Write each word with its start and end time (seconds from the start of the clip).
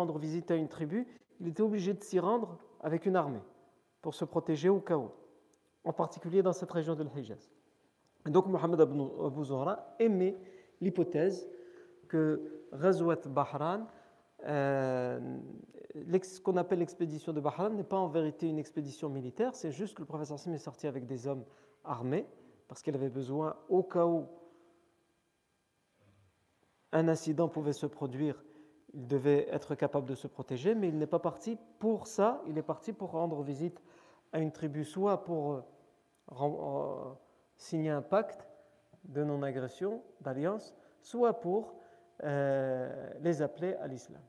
rendre 0.00 0.18
visite 0.18 0.50
à 0.50 0.56
une 0.56 0.68
tribu, 0.68 1.06
il 1.40 1.48
était 1.48 1.62
obligé 1.62 1.92
de 1.92 2.02
s'y 2.02 2.18
rendre 2.18 2.58
avec 2.80 3.06
une 3.06 3.16
armée 3.16 3.42
pour 4.00 4.14
se 4.14 4.24
protéger 4.24 4.68
au 4.68 4.80
cas 4.80 4.96
où, 4.96 5.10
en 5.84 5.92
particulier 5.92 6.42
dans 6.42 6.52
cette 6.52 6.70
région 6.70 6.94
de 6.94 7.04
l'Hijaz. 7.04 7.50
Donc 8.26 8.46
Mohamed 8.46 8.80
Abu 8.80 9.44
Zuhra 9.44 9.94
aimait 9.98 10.36
l'hypothèse 10.80 11.46
que 12.08 12.64
Ghazwat 12.72 13.28
Bahran, 13.28 13.86
euh, 14.46 15.38
ce 16.22 16.40
qu'on 16.40 16.56
appelle 16.56 16.78
l'expédition 16.78 17.32
de 17.32 17.40
Bahran, 17.40 17.70
n'est 17.70 17.84
pas 17.84 17.98
en 17.98 18.08
vérité 18.08 18.48
une 18.48 18.58
expédition 18.58 19.08
militaire, 19.08 19.54
c'est 19.54 19.70
juste 19.70 19.94
que 19.94 20.02
le 20.02 20.06
professeur 20.06 20.38
Sim 20.38 20.52
est 20.52 20.58
sorti 20.58 20.86
avec 20.86 21.06
des 21.06 21.26
hommes 21.26 21.44
armés, 21.84 22.26
parce 22.68 22.82
qu'il 22.82 22.94
avait 22.94 23.10
besoin, 23.10 23.56
au 23.68 23.82
cas 23.82 24.06
où 24.06 24.26
un 26.92 27.08
incident 27.08 27.48
pouvait 27.48 27.72
se 27.72 27.86
produire, 27.86 28.42
il 28.94 29.06
devait 29.06 29.48
être 29.50 29.74
capable 29.74 30.08
de 30.08 30.14
se 30.14 30.26
protéger, 30.26 30.74
mais 30.74 30.88
il 30.88 30.98
n'est 30.98 31.06
pas 31.06 31.18
parti 31.18 31.56
pour 31.78 32.06
ça, 32.06 32.42
il 32.46 32.58
est 32.58 32.62
parti 32.62 32.92
pour 32.92 33.12
rendre 33.12 33.42
visite 33.42 33.82
à 34.32 34.38
une 34.38 34.52
tribu, 34.52 34.84
soit 34.84 35.24
pour 35.24 35.52
euh, 35.52 35.62
euh, 36.40 37.12
signer 37.56 37.90
un 37.90 38.02
pacte 38.02 38.46
de 39.04 39.24
non-agression, 39.24 40.02
d'alliance, 40.20 40.74
soit 41.00 41.40
pour 41.40 41.74
euh, 42.24 43.10
les 43.20 43.42
appeler 43.42 43.74
à 43.74 43.86
l'islam. 43.86 44.20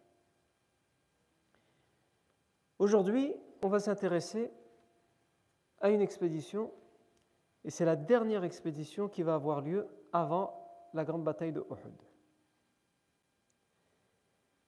Aujourd'hui, 2.80 3.36
on 3.64 3.68
va 3.68 3.80
s'intéresser 3.80 4.52
à 5.80 5.90
une 5.90 6.02
expédition, 6.02 6.72
et 7.64 7.70
c'est 7.70 7.86
la 7.86 7.96
dernière 7.96 8.44
expédition 8.44 9.08
qui 9.08 9.24
va 9.24 9.36
avoir 9.36 9.62
lieu 9.62 9.88
avant 10.14 10.90
la 10.94 11.04
grande 11.04 11.24
bataille 11.24 11.52
de 11.52 11.64
Uhud. 11.70 12.11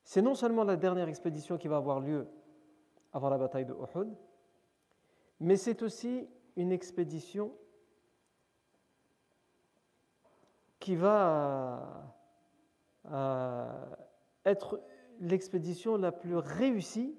C'est 0.03 0.21
non 0.21 0.35
seulement 0.35 0.63
la 0.63 0.75
dernière 0.75 1.07
expédition 1.07 1.57
qui 1.57 1.67
va 1.67 1.77
avoir 1.77 1.99
lieu 1.99 2.27
avant 3.13 3.29
la 3.29 3.37
bataille 3.37 3.65
de 3.65 3.73
Uhud, 3.73 4.13
mais 5.39 5.55
c'est 5.55 5.81
aussi 5.81 6.27
une 6.55 6.71
expédition 6.71 7.53
qui 10.79 10.95
va 10.95 12.13
euh, 13.05 13.85
être 14.45 14.81
l'expédition 15.19 15.97
la 15.97 16.11
plus 16.11 16.35
réussie 16.35 17.17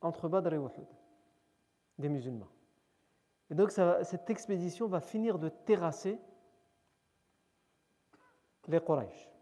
entre 0.00 0.28
Badr 0.28 0.52
et 0.52 0.56
Uhud 0.58 0.86
des 1.98 2.08
musulmans. 2.08 2.50
Et 3.50 3.54
donc 3.54 3.70
cette 3.70 4.30
expédition 4.30 4.86
va 4.86 5.00
finir 5.00 5.38
de 5.38 5.48
terrasser 5.48 6.18
les 8.66 8.80
Quraysh. 8.80 9.33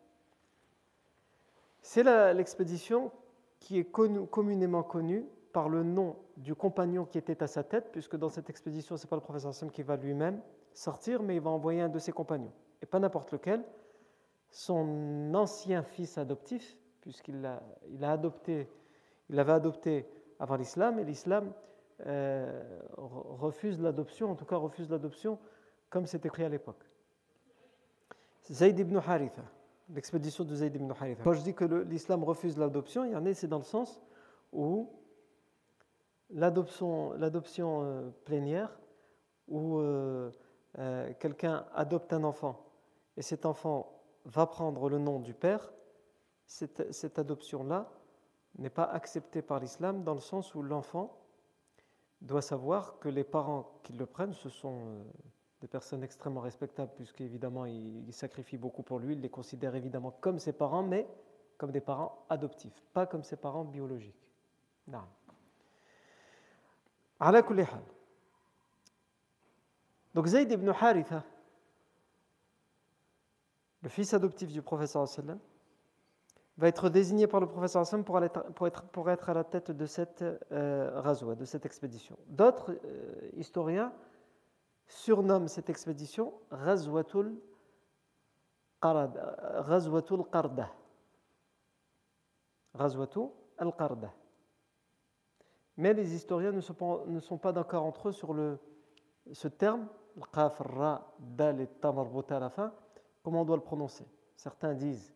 C'est 1.82 2.04
l'expédition 2.34 3.10
qui 3.58 3.78
est 3.78 3.84
communément 3.84 4.82
connue 4.82 5.26
par 5.52 5.68
le 5.68 5.82
nom 5.82 6.16
du 6.36 6.54
compagnon 6.54 7.04
qui 7.04 7.18
était 7.18 7.42
à 7.42 7.46
sa 7.46 7.62
tête, 7.62 7.90
puisque 7.92 8.16
dans 8.16 8.28
cette 8.28 8.48
expédition, 8.48 8.96
ce 8.96 9.04
n'est 9.04 9.08
pas 9.08 9.16
le 9.16 9.22
professeur 9.22 9.52
Sam 9.52 9.70
qui 9.70 9.82
va 9.82 9.96
lui-même 9.96 10.40
sortir, 10.72 11.22
mais 11.22 11.36
il 11.36 11.40
va 11.42 11.50
envoyer 11.50 11.82
un 11.82 11.88
de 11.88 11.98
ses 11.98 12.12
compagnons, 12.12 12.52
et 12.80 12.86
pas 12.86 12.98
n'importe 12.98 13.32
lequel, 13.32 13.62
son 14.50 15.32
ancien 15.34 15.82
fils 15.82 16.16
adoptif, 16.18 16.76
puisqu'il 17.00 17.44
a, 17.44 17.62
adopté, 18.10 18.68
il 19.28 19.38
avait 19.38 19.52
adopté 19.52 20.06
avant 20.38 20.56
l'islam, 20.56 20.98
et 20.98 21.04
l'islam 21.04 21.52
euh, 22.06 22.62
refuse 22.96 23.80
l'adoption, 23.80 24.30
en 24.30 24.34
tout 24.34 24.44
cas 24.44 24.56
refuse 24.56 24.88
l'adoption 24.88 25.38
comme 25.90 26.06
c'est 26.06 26.24
écrit 26.24 26.44
à 26.44 26.48
l'époque. 26.48 26.84
Zayd 28.50 28.78
ibn 28.78 28.96
Haritha 28.96 29.42
l'expédition 29.90 30.44
de 30.44 30.54
Zayd 30.54 30.74
ibn 30.74 30.90
Haritha. 30.90 31.22
Quand 31.22 31.32
je 31.32 31.42
dis 31.42 31.54
que 31.54 31.64
l'islam 31.64 32.24
refuse 32.24 32.56
l'adoption, 32.58 33.04
il 33.04 33.12
y 33.12 33.16
en 33.16 33.26
a, 33.26 33.34
c'est 33.34 33.48
dans 33.48 33.58
le 33.58 33.64
sens 33.64 34.00
où 34.52 34.88
l'adoption, 36.30 37.12
euh, 37.82 38.10
plénière, 38.24 38.78
où 39.48 39.78
euh, 39.78 40.30
euh, 40.78 41.12
quelqu'un 41.18 41.66
adopte 41.74 42.12
un 42.12 42.24
enfant 42.24 42.64
et 43.16 43.22
cet 43.22 43.44
enfant 43.44 44.00
va 44.24 44.46
prendre 44.46 44.88
le 44.88 44.98
nom 44.98 45.20
du 45.20 45.34
père, 45.34 45.72
cette, 46.46 47.18
adoption-là 47.18 47.90
n'est 48.58 48.70
pas 48.70 48.84
acceptée 48.84 49.42
par 49.42 49.58
l'islam 49.58 50.04
dans 50.04 50.14
le 50.14 50.20
sens 50.20 50.54
où 50.54 50.62
l'enfant 50.62 51.18
doit 52.20 52.42
savoir 52.42 52.98
que 52.98 53.08
les 53.08 53.24
parents 53.24 53.80
qui 53.82 53.94
le 53.94 54.06
prennent, 54.06 54.34
ce 54.34 54.48
sont 54.48 55.04
des 55.62 55.68
personnes 55.68 56.02
extrêmement 56.02 56.40
respectables, 56.42 56.92
puisqu'évidemment, 56.94 57.64
il, 57.64 58.06
il 58.06 58.12
sacrifie 58.12 58.58
beaucoup 58.58 58.82
pour 58.82 58.98
lui. 58.98 59.14
Il 59.14 59.20
les 59.20 59.30
considère 59.30 59.74
évidemment 59.74 60.10
comme 60.20 60.38
ses 60.38 60.52
parents, 60.52 60.82
mais 60.82 61.08
comme 61.56 61.70
des 61.70 61.80
parents 61.80 62.26
adoptifs, 62.28 62.82
pas 62.92 63.06
comme 63.06 63.22
ses 63.22 63.36
parents 63.36 63.64
biologiques. 63.64 64.28
Non. 64.88 65.04
Donc 70.14 70.26
Zayd 70.26 70.50
ibn 70.50 70.68
Haritha, 70.70 71.22
le 73.82 73.88
fils 73.88 74.12
adoptif 74.12 74.50
du 74.50 74.60
professeur 74.60 75.06
va 76.58 76.68
être 76.68 76.88
désigné 76.88 77.28
par 77.28 77.38
le 77.40 77.46
professeur 77.46 77.84
pour, 78.04 78.20
pour, 78.54 78.66
être, 78.66 78.82
pour 78.82 79.10
être 79.10 79.30
à 79.30 79.34
la 79.34 79.44
tête 79.44 79.70
de 79.70 79.86
cette 79.86 80.22
euh, 80.50 81.34
de 81.36 81.44
cette 81.44 81.64
expédition. 81.64 82.18
D'autres 82.26 82.72
euh, 82.84 83.30
historiens 83.36 83.92
surnomme 84.86 85.48
cette 85.48 85.70
expédition 85.70 86.32
Ghazwatul 86.50 87.34
Qarda. 88.80 90.72
Ghazwatul 92.74 93.30
al-Qarda. 93.58 94.12
Mais 95.76 95.94
les 95.94 96.14
historiens 96.14 96.52
ne 96.52 96.60
sont 97.20 97.38
pas, 97.38 97.52
d'accord 97.52 97.84
entre 97.84 98.08
eux 98.08 98.12
sur 98.12 98.34
ce 99.32 99.48
terme, 99.48 99.88
qaf, 100.32 100.58
ra, 100.58 101.14
dal 101.18 101.60
et 101.60 101.68
à 101.82 102.38
la 102.40 102.50
fin, 102.50 102.74
comment 103.22 103.42
on 103.42 103.44
doit 103.44 103.56
le 103.56 103.62
prononcer? 103.62 104.06
Certains 104.36 104.74
disent 104.74 105.14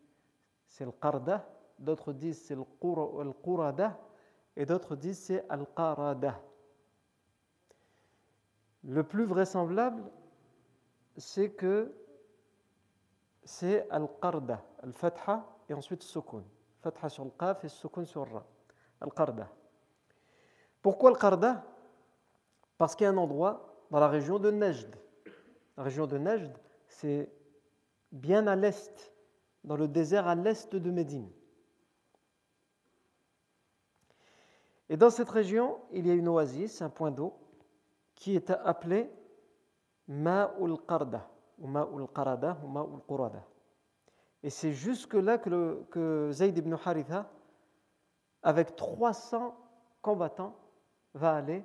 c'est 0.69 0.85
le 0.85 0.93
Qarda, 0.93 1.47
d'autres 1.79 2.13
disent 2.13 2.43
c'est 2.43 2.55
le 2.55 2.65
Qurada, 3.43 3.99
et 4.57 4.65
d'autres 4.65 4.97
disent 4.97 5.19
c'est 5.19 5.45
al-Qarada. 5.49 6.41
Le 8.87 9.03
plus 9.03 9.25
vraisemblable, 9.25 10.05
c'est 11.17 11.51
que 11.51 11.93
c'est 13.43 13.89
al-qarda, 13.91 14.65
al-fatha 14.83 15.45
et 15.69 15.75
ensuite 15.75 16.03
sukun. 16.03 16.45
Fatha 16.83 17.09
sur 17.09 17.25
le 17.25 17.31
qaf 17.31 17.65
et 17.65 17.69
sukun 17.69 18.05
sur 18.05 18.31
ra. 18.33 18.47
Al-qarda. 19.01 19.51
Pourquoi 20.83 21.11
al-qarda? 21.11 21.65
Parce 22.79 22.95
qu'il 22.95 23.05
y 23.05 23.09
a 23.09 23.11
un 23.11 23.17
endroit 23.17 23.87
dans 23.91 23.99
la 23.99 24.09
région 24.09 24.39
de 24.39 24.53
Najd. 24.53 24.95
La 25.77 25.83
région 25.83 26.07
de 26.07 26.19
Najd, 26.19 26.57
c'est 26.87 27.29
bien 28.13 28.47
à 28.47 28.55
l'est, 28.55 29.13
dans 29.65 29.77
le 29.77 29.89
désert 29.89 30.29
à 30.29 30.37
l'est 30.37 30.77
de 30.77 30.91
Médine. 30.93 31.29
Et 34.89 34.97
dans 34.97 35.11
cette 35.11 35.31
région, 35.31 35.81
il 35.91 36.07
y 36.07 36.11
a 36.11 36.15
une 36.15 36.29
oasis, 36.29 36.83
un 36.83 36.91
point 36.91 37.11
d'eau, 37.11 37.37
qui 38.17 38.35
est 38.35 38.51
appelé 38.51 39.11
Ma'ul 40.09 40.77
Qarda, 40.87 41.29
ou 41.59 41.69
Ma'ul 41.69 42.09
Qarada, 42.09 42.59
ou 42.65 42.69
Ma'ul 42.69 43.01
Qurada. 43.07 43.45
Et 44.43 44.51
c'est 44.51 44.73
jusque-là 44.73 45.39
que 45.39 46.31
Zayd 46.33 46.57
ibn 46.59 46.75
Haritha, 46.85 47.31
avec 48.43 48.77
300 48.77 49.57
combattants, 50.03 50.57
va 51.15 51.37
aller 51.37 51.65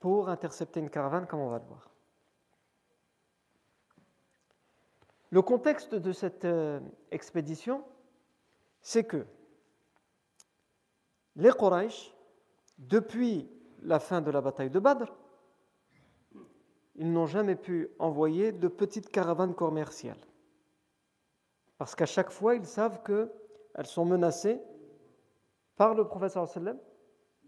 pour 0.00 0.28
intercepter 0.28 0.80
une 0.80 0.90
caravane, 0.90 1.26
comme 1.26 1.40
on 1.40 1.50
va 1.50 1.58
le 1.58 1.64
voir. 1.64 1.90
Le 5.30 5.42
contexte 5.42 5.94
de 5.94 6.12
cette 6.12 6.46
euh, 6.46 6.80
expédition, 7.10 7.84
c'est 8.80 9.04
que 9.04 9.26
les 11.36 11.50
Quraysh, 11.50 12.14
depuis 12.78 13.50
la 13.82 14.00
fin 14.00 14.22
de 14.22 14.30
la 14.30 14.40
bataille 14.40 14.70
de 14.70 14.78
Badr, 14.78 15.12
ils 16.98 17.10
n'ont 17.10 17.26
jamais 17.26 17.54
pu 17.54 17.88
envoyer 17.98 18.50
de 18.50 18.66
petites 18.66 19.08
caravanes 19.08 19.54
commerciales. 19.54 20.18
Parce 21.78 21.94
qu'à 21.94 22.06
chaque 22.06 22.30
fois, 22.30 22.56
ils 22.56 22.66
savent 22.66 23.02
qu'elles 23.04 23.86
sont 23.86 24.04
menacées 24.04 24.60
par 25.76 25.94
le 25.94 26.04
professeur 26.04 26.48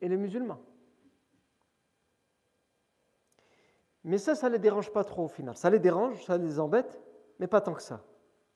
et 0.00 0.08
les 0.08 0.17
musulmans. 0.17 0.61
Mais 4.05 4.19
ça, 4.19 4.37
ça 4.37 4.49
ne 4.49 4.55
les 4.55 4.61
dérange 4.61 4.93
pas 4.93 5.02
trop 5.02 5.25
au 5.25 5.29
final. 5.29 5.56
Ça 5.56 5.69
les 5.69 5.81
dérange, 5.81 6.25
ça 6.25 6.38
les 6.38 6.61
embête, 6.61 7.00
mais 7.41 7.49
pas 7.49 7.61
tant 7.61 7.75
que 7.75 7.82
ça. 7.82 8.05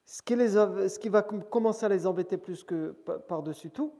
Ce 0.06 0.22
qui, 0.22 0.34
ce 0.34 0.98
qui 0.98 1.08
va 1.08 1.22
commencer 1.22 1.84
à 1.84 1.88
les 1.88 2.06
embêter 2.06 2.36
plus 2.36 2.62
que 2.62 2.92
par-dessus 3.26 3.70
tout, 3.70 3.92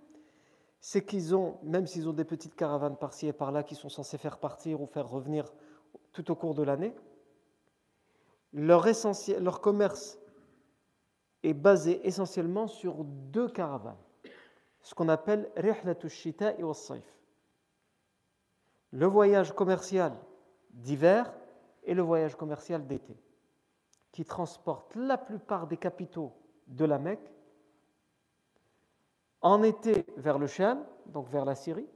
c'est 0.81 1.05
qu'ils 1.05 1.35
ont, 1.35 1.59
même 1.65 1.87
s'ils 1.87 2.09
ont 2.09 2.13
des 2.13 2.25
petites 2.25 2.55
caravanes 2.55 2.97
par-ci 2.97 3.27
et 3.27 3.33
par-là 3.33 3.65
qui 3.65 3.75
sont 3.75 3.89
censées 3.89 4.19
faire 4.19 4.39
partir 4.39 4.81
ou 4.81 4.87
faire 4.87 5.09
revenir 5.09 5.53
tout 6.13 6.31
au 6.31 6.35
cours 6.35 6.55
de 6.55 6.63
l'année. 6.63 6.95
Leur, 8.53 9.61
commerce 9.61 10.19
est 11.43 11.55
basé 11.55 12.07
essentiellement 12.07 12.69
sur 12.69 13.05
deux 13.05 13.49
caravanes, 13.49 13.99
ce 14.81 14.95
qu'on 14.95 15.09
appelle 15.09 15.51
shita 16.09 16.55
wa 16.61 16.75
le 18.93 19.07
voyage 19.07 19.53
commercial 19.53 20.13
d'hiver 20.71 21.33
et 21.83 21.95
le 21.95 22.03
voyage 22.03 22.37
commercial 22.37 22.87
d'été, 22.87 23.17
qui 24.13 24.25
transportent 24.25 24.95
la 24.95 25.19
plupart 25.19 25.67
des 25.67 25.77
capitaux 25.77 26.33
de 26.69 26.85
la 26.85 27.01
Mecque 27.01 27.33
en 29.41 29.63
été 29.63 30.07
vers 30.17 30.39
le 30.39 30.47
Cham, 30.47 30.87
donc 31.07 31.29
vers 31.29 31.45
la 31.45 31.57
Syrie, 31.57 31.89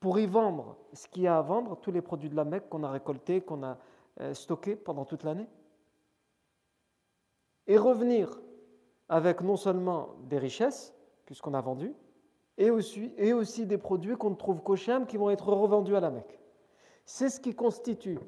pour 0.00 0.18
y 0.18 0.26
vendre 0.26 0.76
ce 0.92 1.08
qu'il 1.08 1.22
y 1.22 1.26
a 1.26 1.38
à 1.38 1.42
vendre, 1.42 1.76
tous 1.80 1.90
les 1.90 2.02
produits 2.02 2.30
de 2.30 2.36
la 2.36 2.44
Mecque 2.44 2.68
qu'on 2.68 2.84
a 2.84 2.90
récoltés, 2.90 3.40
qu'on 3.40 3.62
a 3.62 3.78
euh, 4.20 4.34
stockés 4.34 4.76
pendant 4.76 5.04
toute 5.04 5.24
l'année, 5.24 5.48
et 7.66 7.76
revenir 7.76 8.40
avec 9.08 9.40
non 9.40 9.56
seulement 9.56 10.16
des 10.24 10.38
richesses, 10.38 10.94
puisqu'on 11.24 11.54
a 11.54 11.60
vendu, 11.60 11.94
et 12.56 12.70
aussi, 12.70 13.66
des 13.66 13.78
produits 13.78 14.16
qu'on 14.16 14.30
ne 14.30 14.34
trouve 14.34 14.62
qu'au 14.62 14.74
Cham 14.74 15.06
qui 15.06 15.16
vont 15.16 15.30
être 15.30 15.52
revendus 15.52 15.94
à 15.94 16.00
la 16.00 16.10
Mecque. 16.10 16.40
C'est 17.04 17.30
ce 17.30 17.40
qui 17.40 17.54
constitue 17.54 18.18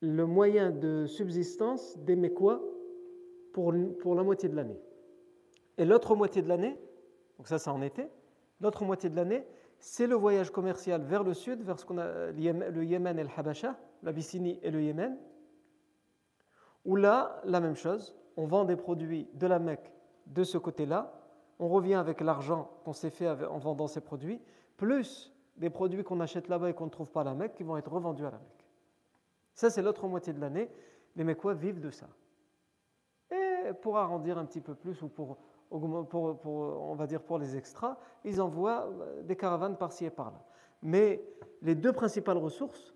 le 0.00 0.26
moyen 0.26 0.70
de 0.70 1.06
subsistance 1.06 1.98
des 1.98 2.16
Mécois 2.16 2.62
pour, 3.52 3.74
pour 4.00 4.14
la 4.14 4.22
moitié 4.22 4.48
de 4.48 4.56
l'année. 4.56 4.80
Et 5.76 5.84
l'autre 5.84 6.14
moitié 6.14 6.40
de 6.40 6.48
l'année, 6.48 6.78
donc 7.36 7.48
ça 7.48 7.58
c'est 7.58 7.70
en 7.70 7.82
été, 7.82 8.08
l'autre 8.64 8.84
moitié 8.84 9.10
de 9.10 9.16
l'année, 9.16 9.46
c'est 9.78 10.06
le 10.06 10.16
voyage 10.16 10.50
commercial 10.50 11.02
vers 11.02 11.22
le 11.22 11.34
sud, 11.34 11.62
vers 11.62 11.78
ce 11.78 11.84
qu'on 11.84 11.98
a 11.98 12.32
le 12.32 12.84
Yémen 12.84 13.18
et 13.18 13.22
le 13.22 13.28
Habasha, 13.36 13.76
l'Abyssinie 14.02 14.58
et 14.62 14.70
le 14.70 14.82
Yémen, 14.82 15.16
où 16.84 16.96
là, 16.96 17.40
la 17.44 17.60
même 17.60 17.76
chose, 17.76 18.16
on 18.36 18.46
vend 18.46 18.64
des 18.64 18.76
produits 18.76 19.28
de 19.34 19.46
la 19.46 19.58
Mecque 19.58 19.92
de 20.26 20.42
ce 20.42 20.58
côté-là, 20.58 21.12
on 21.58 21.68
revient 21.68 21.94
avec 21.94 22.20
l'argent 22.20 22.70
qu'on 22.84 22.92
s'est 22.92 23.10
fait 23.10 23.28
en 23.28 23.58
vendant 23.58 23.86
ces 23.86 24.00
produits, 24.00 24.40
plus 24.76 25.32
des 25.56 25.70
produits 25.70 26.02
qu'on 26.02 26.20
achète 26.20 26.48
là-bas 26.48 26.70
et 26.70 26.74
qu'on 26.74 26.86
ne 26.86 26.90
trouve 26.90 27.10
pas 27.10 27.20
à 27.20 27.24
la 27.24 27.34
Mecque 27.34 27.54
qui 27.54 27.62
vont 27.62 27.76
être 27.76 27.92
revendus 27.92 28.24
à 28.24 28.30
la 28.30 28.38
Mecque. 28.38 28.66
Ça, 29.52 29.70
c'est 29.70 29.82
l'autre 29.82 30.08
moitié 30.08 30.32
de 30.32 30.40
l'année. 30.40 30.68
Les 31.14 31.22
Mecquois 31.22 31.54
vivent 31.54 31.80
de 31.80 31.90
ça. 31.90 32.08
Et 33.30 33.72
pour 33.82 33.98
arrondir 33.98 34.36
un 34.36 34.46
petit 34.46 34.60
peu 34.60 34.74
plus, 34.74 35.00
ou 35.02 35.08
pour, 35.08 35.38
pour, 35.73 36.45
on 36.45 36.95
va 36.95 37.07
dire 37.07 37.21
pour 37.21 37.37
les 37.37 37.55
extras, 37.55 37.97
ils 38.23 38.41
envoient 38.41 38.87
euh, 38.87 39.23
des 39.23 39.35
caravanes 39.35 39.77
par-ci 39.77 40.05
et 40.05 40.09
par-là. 40.09 40.43
Mais 40.81 41.23
les 41.61 41.75
deux 41.75 41.93
principales 41.93 42.37
ressources 42.37 42.93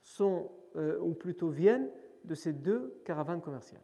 sont, 0.00 0.50
euh, 0.76 0.98
ou 1.00 1.14
plutôt 1.14 1.48
viennent, 1.48 1.90
de 2.24 2.34
ces 2.34 2.52
deux 2.52 3.00
caravanes 3.04 3.40
commerciales. 3.40 3.82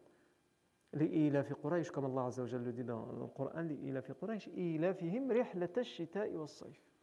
لإيلاف 0.93 1.53
قريش 1.53 1.91
comme 1.91 2.05
Allah 2.05 2.25
Azza 2.27 2.43
wa 2.43 2.49
le 2.59 2.71
dit 2.71 2.83
dans 2.83 3.07
le 3.19 3.25
Coran 3.25 3.61
لإيلاف 3.61 4.11
قريش 4.11 4.49
إيلافهم 4.49 5.31
رحلة 5.31 5.73
الشتاء 5.77 6.35
والصيف 6.35 6.93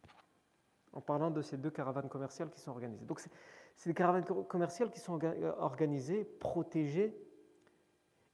en 0.93 1.01
parlant 1.01 1.31
de 1.31 1.41
ces 1.41 1.57
deux 1.57 1.69
caravanes 1.69 2.09
commerciales 2.09 2.49
qui 2.49 2.59
sont 2.59 2.71
organisées. 2.71 3.05
Donc 3.05 3.21
c'est 3.75 3.89
des 3.89 3.93
caravanes 3.93 4.25
commerciales 4.25 4.91
qui 4.91 4.99
sont 4.99 5.19
organisées, 5.57 6.25
protégées. 6.25 7.15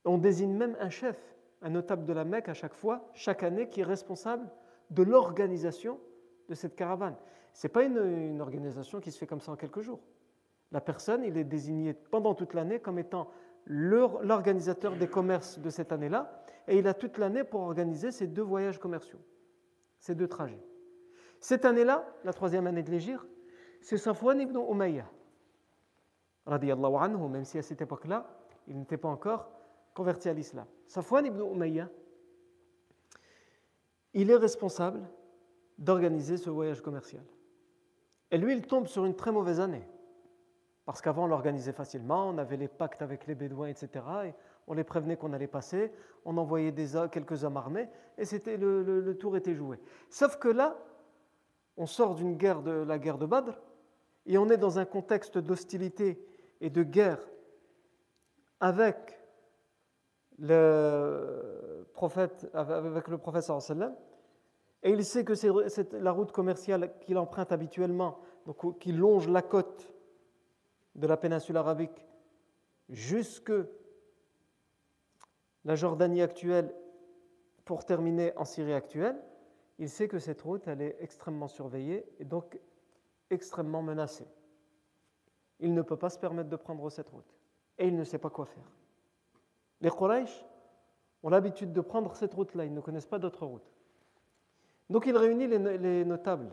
On 0.06 0.18
désigne 0.18 0.54
même 0.56 0.76
un 0.80 0.90
chef, 0.90 1.31
un 1.63 1.71
notable 1.71 2.05
de 2.05 2.13
la 2.13 2.25
Mecque 2.25 2.49
à 2.49 2.55
chaque 2.55 2.75
fois, 2.75 3.09
chaque 3.15 3.43
année, 3.43 3.69
qui 3.69 3.81
est 3.81 3.85
responsable 3.85 4.49
de 4.91 5.03
l'organisation 5.03 5.99
de 6.49 6.55
cette 6.55 6.77
caravane. 6.77 7.17
Ce 7.53 7.67
n'est 7.67 7.73
pas 7.73 7.85
une, 7.85 8.41
organisation 8.41 9.01
qui 9.01 9.11
se 9.11 9.19
fait 9.19 9.27
comme 9.27 9.41
ça 9.41 9.53
en 9.53 9.57
quelques 9.57 9.81
jours. 9.81 10.01
La 10.71 10.81
personne, 10.81 11.23
il 11.25 11.37
est 11.37 11.45
désigné 11.45 11.93
pendant 11.93 12.35
toute 12.35 12.55
l'année 12.55 12.81
comme 12.81 12.99
étant 12.99 13.31
l'organisateur 13.67 14.97
des 14.97 15.07
commerces 15.07 15.59
de 15.59 15.71
cette 15.71 15.93
année-là, 15.93 16.43
et 16.67 16.79
il 16.79 16.87
a 16.89 16.95
toute 16.95 17.19
l'année 17.19 17.45
pour 17.45 17.61
organiser 17.61 18.11
ces 18.11 18.27
deux 18.27 18.43
voyages 18.43 18.79
commerciaux, 18.79 19.21
ces 20.01 20.15
deux 20.15 20.29
trajets. 20.29 20.63
Cette 21.41 21.65
année-là, 21.65 22.05
la 22.25 22.33
troisième 22.33 22.67
année 22.67 22.83
de 22.83 22.91
l'Égir, 22.91 23.27
c'est 23.81 23.99
Safwan 23.99 24.41
ibn 24.41 24.57
Umayyah, 24.57 25.09
radiallahu 26.47 26.95
anhu, 26.97 27.29
même 27.29 27.45
si 27.45 27.59
à 27.59 27.63
cette 27.63 27.83
époque-là, 27.83 28.27
il 28.67 28.79
n'était 28.79 28.97
pas 28.97 29.09
encore 29.09 29.51
converti 29.95 30.29
à 30.29 30.33
l'islam. 30.33 30.67
Safwan 30.87 31.27
ibn 31.27 31.41
Umayyah, 31.41 31.89
il 34.15 34.31
est 34.31 34.37
responsable 34.37 35.03
d'organiser 35.79 36.37
ce 36.37 36.51
voyage 36.51 36.81
commercial. 36.81 37.25
Et 38.31 38.39
lui, 38.39 38.55
il 38.55 38.67
tombe 38.67 38.87
sur 38.87 39.05
une 39.05 39.17
très 39.17 39.33
mauvaise 39.33 39.61
année. 39.61 39.87
Parce 40.85 41.01
qu'avant, 41.01 41.25
on 41.25 41.29
l'organisait 41.29 41.73
facilement, 41.73 42.29
on 42.29 42.39
avait 42.39 42.57
les 42.57 42.69
pactes 42.69 43.03
avec 43.03 43.27
les 43.27 43.35
Bédouins, 43.35 43.69
etc. 43.69 44.05
Et 44.27 44.35
on 44.67 44.75
les 44.75 44.85
prévenait 44.85 45.17
qu'on 45.17 45.33
allait 45.33 45.47
passer, 45.47 45.93
on 46.25 46.37
envoyait 46.37 46.75
quelques 47.11 47.45
hommes 47.45 47.57
armés, 47.57 47.89
et 48.19 48.25
c'était 48.25 48.57
le, 48.57 49.17
tour 49.19 49.37
était 49.37 49.55
joué. 49.55 49.79
Sauf 50.09 50.37
que 50.37 50.49
là, 50.49 50.77
on 51.77 51.87
sort 51.87 52.15
d'une 52.15 52.37
guerre 52.37 52.63
de 52.63 52.71
la 52.71 52.99
guerre 52.99 53.19
de 53.19 53.27
Badr, 53.27 53.61
et 54.27 54.39
on 54.39 54.49
est 54.51 54.57
dans 54.57 54.79
un 54.79 54.85
contexte 54.85 55.39
d'hostilité 55.39 56.25
et 56.61 56.71
de 56.71 56.83
guerre 56.83 57.21
avec 58.61 59.19
le 60.43 61.87
prophète, 61.95 62.51
avec 62.53 63.09
le 63.09 63.17
prophète 63.17 63.45
sallam, 63.45 63.95
et 64.83 64.91
il 64.91 65.05
sait 65.05 65.25
que 65.25 65.35
c'est 65.35 65.93
la 65.93 66.11
route 66.11 66.33
commerciale 66.33 66.93
qu'il 67.01 67.17
emprunte 67.17 67.53
habituellement, 67.53 68.19
donc 68.47 68.79
qui 68.81 68.91
longe 68.93 69.29
la 69.29 69.43
côte 69.43 69.93
de 70.97 71.07
la 71.07 71.17
péninsule 71.17 71.57
arabique 71.57 72.05
jusque 72.89 73.53
la 75.65 75.77
Jordanie 75.77 76.23
actuelle 76.23 76.75
pour 77.65 77.85
terminer 77.85 78.37
en 78.37 78.45
Syrie 78.45 78.75
actuelle, 78.75 79.17
il 79.79 79.89
sait 79.89 80.09
que 80.09 80.19
cette 80.19 80.43
route 80.43 80.67
elle 80.67 80.83
est 80.83 80.97
extrêmement 81.01 81.49
surveillée 81.49 82.05
et 82.19 82.25
donc 82.25 82.59
extrêmement 83.31 83.83
menacée. 83.83 84.27
Il 85.61 85.73
ne 85.73 85.83
peut 85.83 85.97
pas 85.97 86.11
se 86.11 86.19
permettre 86.19 86.51
de 86.51 86.57
prendre 86.57 86.91
cette 86.91 87.09
route 87.09 87.39
et 87.79 87.87
il 87.87 87.97
ne 87.97 88.03
sait 88.03 88.19
pas 88.19 88.31
quoi 88.31 88.47
faire. 88.47 88.82
Les 89.82 89.90
Quraysh 89.90 90.46
ont 91.24 91.30
l'habitude 91.30 91.74
de 91.74 91.82
prendre 91.82 92.16
cette 92.16 92.34
route-là, 92.34 92.66
ils 92.66 92.74
ne 92.74 92.82
connaissent 92.82 93.06
pas 93.06 93.20
d'autre 93.20 93.46
route. 93.46 93.72
Donc 94.90 95.06
il 95.06 95.18
réunit 95.18 95.48
les 95.48 96.06
notables 96.06 96.52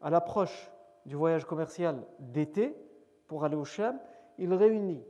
à 0.00 0.10
l'approche 0.10 0.70
du 1.06 1.16
voyage 1.16 1.44
commercial 1.44 2.04
d'été 2.18 2.76
pour 3.26 3.44
aller 3.44 3.56
au 3.56 3.64
Sham, 3.64 3.98
il 4.38 4.52
réunit 4.52 5.02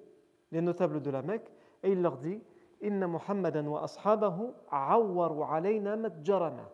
les 0.50 0.60
notables 0.60 1.02
de 1.02 1.10
la 1.10 1.22
Mecque 1.22 1.52
et 1.82 1.92
il 1.92 2.00
leur 2.00 2.16
dit 2.16 2.40
Inna 2.80 3.06
Muhammadan 3.06 3.66
wa 3.66 3.84
ashabahu 3.84 4.52
awwaru 4.70 5.42
alayna 5.50 5.96
matjarana. 5.96 6.70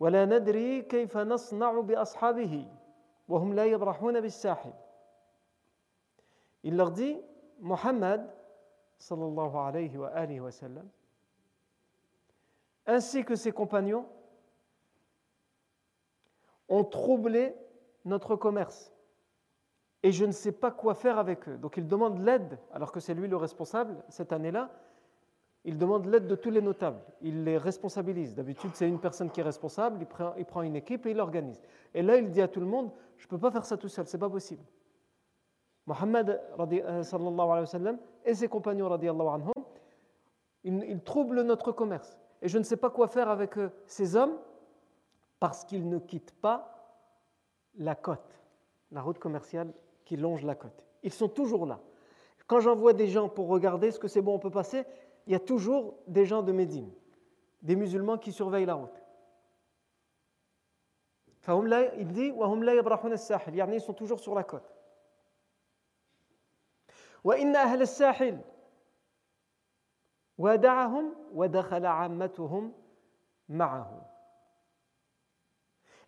ولا 0.00 0.24
ندري 0.24 0.82
كيف 0.82 1.16
نصنع 1.16 1.80
بأصحابه 1.80 2.66
وهم 3.28 3.54
لا 3.54 3.64
يبرحون 3.64 4.20
بالساحل 4.20 4.72
Il 6.64 6.76
leur 6.76 6.90
dit, 6.90 7.16
Muhammad, 7.60 8.28
sallallahu 9.03 9.57
alayhi 9.57 9.97
wa 9.97 10.07
alihi 10.09 10.39
wa 10.39 10.51
sallam, 10.51 10.87
ainsi 12.85 13.25
que 13.25 13.35
ses 13.35 13.51
compagnons, 13.51 14.05
ont 16.69 16.85
troublé 16.85 17.53
notre 18.05 18.35
commerce 18.35 18.91
et 20.03 20.11
je 20.11 20.25
ne 20.25 20.31
sais 20.31 20.51
pas 20.51 20.71
quoi 20.71 20.95
faire 20.95 21.17
avec 21.17 21.47
eux. 21.47 21.57
Donc 21.57 21.77
il 21.77 21.87
demande 21.87 22.19
l'aide, 22.19 22.57
alors 22.71 22.91
que 22.91 22.99
c'est 22.99 23.13
lui 23.13 23.27
le 23.27 23.37
responsable 23.37 24.03
cette 24.09 24.31
année-là. 24.33 24.69
Il 25.65 25.77
demande 25.77 26.05
l'aide 26.05 26.27
de 26.27 26.35
tous 26.35 26.49
les 26.49 26.61
notables. 26.61 26.99
Il 27.21 27.45
les 27.45 27.57
responsabilise. 27.57 28.35
D'habitude, 28.35 28.71
c'est 28.73 28.87
une 28.87 28.99
personne 28.99 29.29
qui 29.29 29.39
est 29.39 29.43
responsable, 29.43 29.97
il 30.01 30.07
prend, 30.07 30.33
il 30.37 30.45
prend 30.45 30.61
une 30.61 30.75
équipe 30.75 31.05
et 31.05 31.11
il 31.11 31.17
l'organise. 31.17 31.61
Et 31.93 32.01
là, 32.01 32.17
il 32.17 32.29
dit 32.29 32.41
à 32.41 32.49
tout 32.49 32.59
le 32.59 32.65
monde 32.65 32.91
Je 33.17 33.25
ne 33.25 33.29
peux 33.29 33.37
pas 33.37 33.51
faire 33.51 33.63
ça 33.63 33.77
tout 33.77 33.87
seul, 33.87 34.05
c'est 34.07 34.17
pas 34.17 34.29
possible. 34.29 34.63
Mohammed 35.85 36.41
euh, 36.59 37.03
sallallahu 37.03 37.39
alayhi 37.39 37.59
wa 37.61 37.65
sallam, 37.65 37.97
et 38.25 38.35
ses 38.35 38.47
compagnons 38.47 38.91
anhum, 38.91 39.51
ils, 40.63 40.83
ils 40.87 41.01
troublent 41.01 41.41
notre 41.41 41.71
commerce. 41.71 42.17
Et 42.41 42.47
je 42.47 42.57
ne 42.57 42.63
sais 42.63 42.77
pas 42.77 42.89
quoi 42.89 43.07
faire 43.07 43.29
avec 43.29 43.57
euh, 43.57 43.69
ces 43.85 44.15
hommes 44.15 44.37
parce 45.39 45.65
qu'ils 45.65 45.89
ne 45.89 45.97
quittent 45.99 46.35
pas 46.41 46.73
la 47.75 47.95
côte, 47.95 48.41
la 48.91 49.01
route 49.01 49.19
commerciale 49.19 49.73
qui 50.05 50.17
longent 50.17 50.45
la 50.45 50.55
côte. 50.55 50.85
Ils 51.03 51.11
sont 51.11 51.29
toujours 51.29 51.65
là. 51.65 51.79
Quand 52.47 52.59
j'envoie 52.59 52.93
des 52.93 53.07
gens 53.07 53.29
pour 53.29 53.47
regarder 53.47 53.91
ce 53.91 53.99
que 53.99 54.07
c'est 54.07 54.21
bon, 54.21 54.35
on 54.35 54.39
peut 54.39 54.51
passer, 54.51 54.85
il 55.27 55.33
y 55.33 55.35
a 55.35 55.39
toujours 55.39 55.95
des 56.07 56.25
gens 56.25 56.43
de 56.43 56.51
Médine, 56.51 56.91
des 57.61 57.75
musulmans 57.75 58.17
qui 58.17 58.31
surveillent 58.31 58.65
la 58.65 58.75
route. 58.75 59.03
Il 61.97 62.07
dit 62.07 62.33
ils 62.33 63.81
sont 63.81 63.93
toujours 63.93 64.19
sur 64.19 64.35
la 64.35 64.43
côte. 64.43 64.72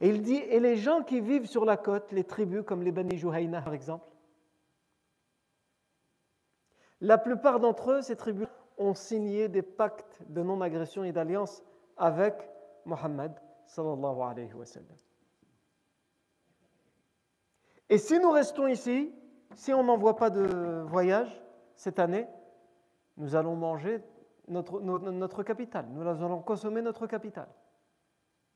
Et 0.01 0.09
il 0.09 0.21
dit, 0.21 0.35
et 0.35 0.59
les 0.59 0.75
gens 0.75 1.03
qui 1.03 1.21
vivent 1.21 1.45
sur 1.45 1.63
la 1.63 1.77
côte, 1.77 2.11
les 2.11 2.25
tribus 2.25 2.63
comme 2.65 2.81
les 2.83 2.91
Bani 2.91 3.17
Juhayna 3.17 3.61
par 3.61 3.73
exemple, 3.73 4.05
la 7.01 7.17
plupart 7.17 7.59
d'entre 7.59 7.91
eux, 7.91 8.01
ces 8.01 8.15
tribus, 8.15 8.47
ont 8.77 8.93
signé 8.93 9.47
des 9.47 9.61
pactes 9.61 10.21
de 10.27 10.41
non-agression 10.43 11.03
et 11.03 11.11
d'alliance 11.11 11.63
avec 11.97 12.49
Mohammed. 12.85 13.31
Et 17.89 17.97
si 17.97 18.19
nous 18.19 18.31
restons 18.31 18.67
ici, 18.67 19.13
si 19.55 19.73
on 19.73 19.83
n'envoie 19.83 20.15
pas 20.15 20.29
de 20.29 20.83
voyage 20.87 21.41
cette 21.75 21.99
année, 21.99 22.27
nous 23.17 23.35
allons 23.35 23.55
manger 23.55 24.03
notre, 24.47 24.79
notre, 24.79 25.43
capital, 25.43 25.87
nous 25.89 26.07
allons 26.07 26.41
consommer 26.41 26.81
notre 26.81 27.07
capital. 27.07 27.47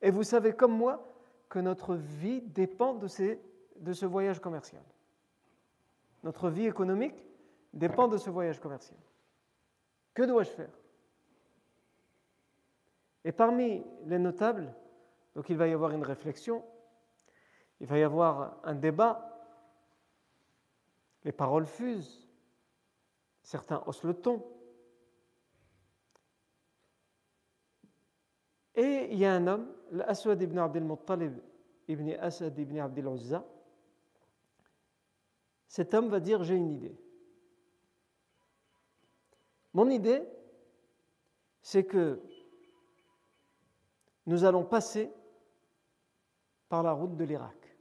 Et 0.01 0.11
vous 0.11 0.23
savez 0.23 0.53
comme 0.53 0.75
moi 0.75 1.05
que 1.49 1.59
notre 1.59 1.95
vie 1.95 2.41
dépend 2.41 2.93
de, 2.93 3.07
ces, 3.07 3.41
de 3.77 3.93
ce 3.93 4.05
voyage 4.05 4.39
commercial. 4.39 4.83
Notre 6.23 6.49
vie 6.49 6.67
économique 6.67 7.15
dépend 7.73 8.07
de 8.07 8.17
ce 8.17 8.29
voyage 8.29 8.59
commercial. 8.59 8.99
Que 10.13 10.23
dois-je 10.23 10.49
faire? 10.49 10.79
Et 13.23 13.31
parmi 13.31 13.83
les 14.05 14.19
notables, 14.19 14.73
donc 15.35 15.49
il 15.49 15.57
va 15.57 15.67
y 15.67 15.73
avoir 15.73 15.91
une 15.91 16.03
réflexion, 16.03 16.63
il 17.79 17.87
va 17.87 17.97
y 17.97 18.03
avoir 18.03 18.57
un 18.63 18.75
débat, 18.75 19.28
les 21.23 21.31
paroles 21.31 21.65
fusent, 21.65 22.27
certains 23.41 23.83
haussent 23.85 24.03
le 24.03 24.13
ton. 24.13 24.45
Et 28.75 29.09
il 29.11 29.17
y 29.17 29.25
a 29.25 29.33
un 29.33 29.47
homme, 29.47 29.75
l'Aswad 29.91 30.41
ibn 30.41 30.57
Abdel 30.57 30.83
Muttalib 30.83 31.39
ibn 31.87 32.11
Asad 32.19 32.57
ibn 32.57 32.79
Abdel 32.79 33.07
Uzza. 33.07 33.45
Cet 35.67 35.93
homme 35.93 36.09
va 36.09 36.19
dire 36.19 36.43
J'ai 36.43 36.55
une 36.55 36.71
idée. 36.71 36.97
Mon 39.73 39.89
idée, 39.89 40.23
c'est 41.61 41.85
que 41.85 42.21
nous 44.25 44.43
allons 44.43 44.63
passer 44.63 45.11
par 46.69 46.83
la 46.83 46.91
route 46.91 47.15
de 47.15 47.23
l'Irak. 47.23 47.77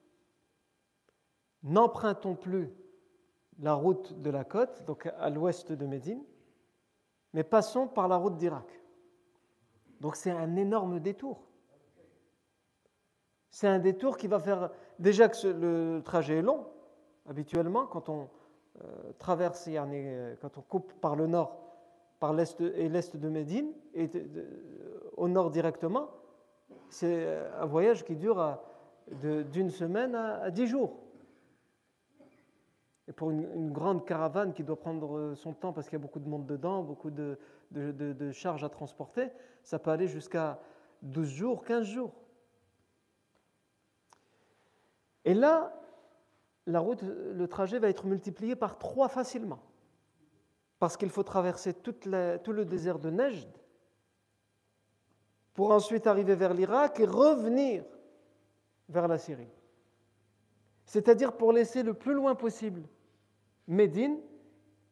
N'empruntons 1.62 2.35
plus 2.35 2.73
la 3.61 3.75
route 3.75 4.21
de 4.21 4.31
la 4.31 4.45
côte, 4.45 4.85
donc 4.87 5.11
à 5.19 5.31
l'ouest 5.31 5.73
de 5.73 5.87
Médine, 5.87 6.23
mais 7.33 7.45
passons 7.45 7.87
par 7.87 8.09
la 8.09 8.17
route 8.17 8.37
d'Irak. 8.37 8.67
Donc 10.00 10.17
c'est 10.17 10.31
un 10.31 10.57
énorme 10.57 11.00
détour. 11.00 11.41
C'est 13.50 13.67
un 13.67 13.79
détour 13.79 14.17
qui 14.17 14.29
va 14.29 14.38
faire. 14.38 14.71
Déjà 14.99 15.29
que 15.29 15.47
le 15.49 16.03
trajet 16.03 16.38
est 16.38 16.43
long, 16.43 16.67
habituellement, 17.29 17.87
quand 17.87 18.09
on 18.09 18.29
euh, 18.83 19.12
traverse, 19.19 19.69
euh, 19.69 20.35
quand 20.41 20.59
on 20.59 20.62
coupe 20.62 20.93
par 21.00 21.17
le 21.17 21.27
nord, 21.27 21.59
par 22.21 22.33
l'est 22.33 22.61
et 22.61 22.88
l'est 22.88 23.17
de 23.17 23.29
Médine, 23.29 23.73
et 23.95 24.09
au 25.17 25.29
nord 25.29 25.50
directement, 25.50 26.11
c'est 26.88 27.37
un 27.59 27.67
voyage 27.67 28.05
qui 28.05 28.17
dure 28.17 28.59
d'une 29.23 29.71
semaine 29.71 30.15
à 30.15 30.50
dix 30.50 30.67
jours. 30.67 30.97
Et 33.09 33.12
pour 33.12 33.31
une, 33.31 33.73
grande 33.73 34.05
caravane 34.05 34.53
qui 34.53 34.62
doit 34.62 34.79
prendre 34.79 35.33
son 35.35 35.55
temps 35.55 35.73
parce 35.73 35.88
qu'il 35.88 35.99
y 35.99 36.00
a 36.00 36.03
beaucoup 36.03 36.21
de 36.21 36.29
monde 36.29 36.45
dedans, 36.45 36.83
beaucoup 36.83 37.11
de, 37.11 37.38
charges 38.33 38.65
à 38.65 38.69
transporter, 38.69 39.31
ça 39.62 39.79
peut 39.79 39.91
aller 39.91 40.07
jusqu'à 40.07 40.61
12 41.03 41.27
jours, 41.27 41.65
15 41.65 41.87
jours. 41.87 42.12
Et 45.25 45.33
là, 45.33 45.75
la 46.67 46.81
route, 46.81 47.03
le 47.03 47.49
trajet 47.49 47.79
va 47.79 47.88
être 47.88 48.05
multiplié 48.07 48.55
par 48.55 48.77
trois 48.77 49.09
facilement. 49.09 49.61
Parce 50.79 50.99
qu'il 50.99 51.11
faut 51.11 51.23
traverser 51.23 51.73
tout 51.73 51.95
le 52.05 52.65
désert 52.65 52.99
de 52.99 53.09
Nejd 53.09 53.49
pour 55.55 55.71
ensuite 55.71 56.07
arriver 56.07 56.35
vers 56.35 56.53
l'Irak 56.53 57.00
et 57.00 57.07
revenir 57.07 57.85
vers 58.91 59.09
la 59.09 59.19
Syrie. 59.19 59.50
C'est-à-dire 60.85 61.33
pour 61.33 61.53
laisser 61.53 61.83
le 61.83 61.95
plus 61.95 62.12
loin 62.12 62.35
possible 62.35 62.83
Médine 63.69 64.19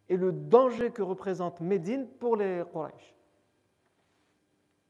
et 0.09 0.16
le 0.16 0.33
danger 0.33 0.90
que 0.92 1.02
représente 1.02 1.61
Médine 1.61 2.06
pour 2.06 2.37
les 2.37 2.62
Quraysh. 2.73 3.16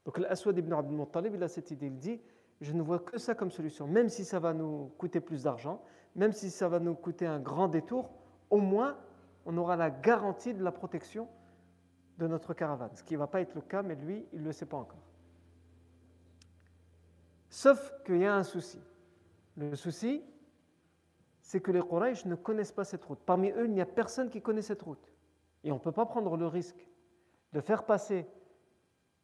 Donc 0.05 0.19
l'Aswad 0.19 0.59
ibn 0.59 0.73
Abdul 0.73 0.99
Muttalib, 0.99 1.35
il 1.35 1.43
a 1.43 1.49
cette 1.49 1.71
idée, 1.71 1.87
il 1.87 1.99
dit, 1.99 2.21
je 2.61 2.73
ne 2.73 2.83
vois 2.83 2.99
que 2.99 3.19
ça 3.19 3.35
comme 3.35 3.51
solution, 3.51 3.87
même 3.87 4.09
si 4.09 4.25
ça 4.25 4.39
va 4.39 4.53
nous 4.53 4.93
coûter 4.99 5.21
plus 5.21 5.45
d'argent, 5.45 5.83
même 6.15 6.33
si 6.33 6.51
ça 6.51 6.69
va 6.69 6.79
nous 6.79 6.95
coûter 6.95 7.27
un 7.27 7.41
grand 7.41 7.69
détour, 7.69 8.11
au 8.51 8.59
moins 8.59 8.97
on 9.47 9.57
aura 9.57 9.77
la 9.77 9.91
garantie 9.91 10.55
de 10.55 10.63
la 10.63 10.73
protection 10.73 11.29
de 12.19 12.27
notre 12.27 12.55
caravane, 12.55 12.95
ce 12.95 13.03
qui 13.03 13.15
ne 13.15 13.19
va 13.19 13.27
pas 13.27 13.41
être 13.41 13.55
le 13.55 13.61
cas, 13.61 13.83
mais 13.83 13.95
lui, 13.95 14.27
il 14.33 14.41
ne 14.41 14.47
le 14.47 14.53
sait 14.53 14.67
pas 14.67 14.77
encore. 14.77 15.03
Sauf 17.49 17.93
qu'il 18.05 18.19
y 18.19 18.25
a 18.25 18.35
un 18.35 18.43
souci. 18.43 18.81
Le 19.57 19.77
souci, 19.77 20.23
c'est 21.47 21.61
que 21.61 21.71
les 21.71 21.81
Quraysh 21.81 22.25
ne 22.25 22.35
connaissent 22.35 22.73
pas 22.73 22.83
cette 22.83 23.05
route. 23.05 23.21
Parmi 23.25 23.51
eux, 23.51 23.67
il 23.67 23.73
n'y 23.73 23.81
a 23.81 23.87
personne 23.87 24.31
qui 24.31 24.43
connaît 24.43 24.63
cette 24.63 24.83
route. 24.83 25.13
Et 25.63 25.71
on 25.71 25.77
ne 25.77 25.81
peut 25.81 25.93
pas 25.93 26.05
prendre 26.05 26.37
le 26.37 26.49
risque 26.49 26.89
de 27.53 27.61
faire 27.61 27.85
passer 27.85 28.27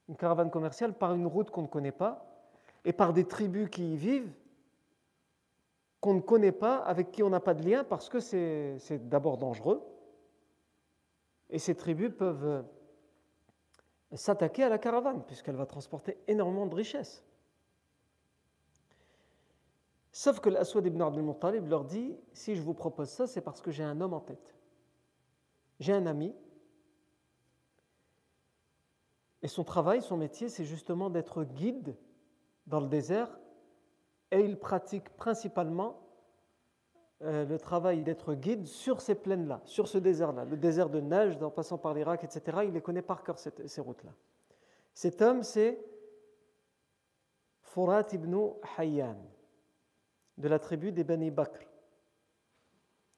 une 0.09 0.14
caravane 0.14 0.49
commerciale 0.49 0.95
par 0.95 1.14
une 1.14 1.26
route 1.26 1.50
qu'on 1.50 1.62
ne 1.62 1.67
connaît 1.67 1.91
pas 1.91 2.25
et 2.85 2.93
par 2.93 3.12
des 3.12 3.25
tribus 3.25 3.69
qui 3.69 3.95
y 3.95 3.97
vivent 3.97 4.33
qu'on 6.00 6.14
ne 6.14 6.21
connaît 6.21 6.52
pas, 6.52 6.76
avec 6.76 7.11
qui 7.11 7.25
on 7.25 7.31
n'a 7.31 7.41
pas 7.41 7.55
de 7.55 7.69
lien, 7.69 7.83
parce 7.83 8.09
que 8.09 8.21
c'est 8.21 9.09
d'abord 9.09 9.37
dangereux. 9.37 9.83
Et 11.50 11.59
ces 11.59 11.75
tribus 11.75 12.12
peuvent 12.17 12.47
euh, 12.47 12.62
s'attaquer 14.12 14.62
à 14.62 14.69
la 14.69 14.79
caravane, 14.79 15.25
puisqu'elle 15.25 15.57
va 15.57 15.67
transporter 15.67 16.19
énormément 16.29 16.67
de 16.67 16.75
richesses. 16.75 17.25
Sauf 20.12 20.40
que 20.40 20.50
l'Aswad 20.50 20.87
ibn 20.87 21.00
Abdul 21.00 21.23
Muttalib 21.23 21.66
leur 21.66 21.85
dit 21.85 22.14
Si 22.35 22.54
je 22.54 22.61
vous 22.61 22.75
propose 22.75 23.09
ça, 23.09 23.26
c'est 23.26 23.40
parce 23.40 23.62
que 23.62 23.71
j'ai 23.71 23.83
un 23.83 23.99
homme 24.02 24.12
en 24.12 24.21
tête. 24.21 24.54
J'ai 25.81 25.95
un 25.95 26.04
ami. 26.04 26.35
Et 29.40 29.49
son 29.49 29.64
travail, 29.64 30.02
son 30.02 30.19
métier, 30.19 30.50
c'est 30.50 30.66
justement 30.66 31.09
d'être 31.09 31.45
guide 31.45 31.97
dans 32.66 32.78
le 32.78 32.88
désert. 32.88 33.40
Et 34.31 34.40
il 34.40 34.59
pratique 34.59 35.09
principalement 35.16 35.99
euh, 37.23 37.45
le 37.47 37.59
travail 37.59 38.02
d'être 38.02 38.35
guide 38.35 38.66
sur 38.66 39.00
ces 39.00 39.14
plaines-là, 39.14 39.62
sur 39.64 39.88
ce 39.88 39.99
désert-là, 39.99 40.45
le 40.45 40.57
désert 40.57 40.90
de 40.90 41.00
neige, 41.00 41.42
en 41.42 41.50
passant 41.50 41.78
par 41.78 41.95
l'Irak, 41.95 42.23
etc. 42.23 42.59
Il 42.64 42.73
les 42.73 42.83
connaît 42.83 43.02
par 43.02 43.25
cœur, 43.25 43.38
ces 43.38 43.81
routes-là. 43.81 44.12
Cet 44.95 45.23
homme, 45.23 45.42
c'est 45.42 45.83
Furat 47.62 48.07
ibn 48.12 48.52
Hayyan 48.76 49.16
de 50.38 50.48
la 50.48 50.58
tribu 50.58 50.92
des 50.92 51.04
Bani 51.04 51.30
Bakr, 51.30 51.60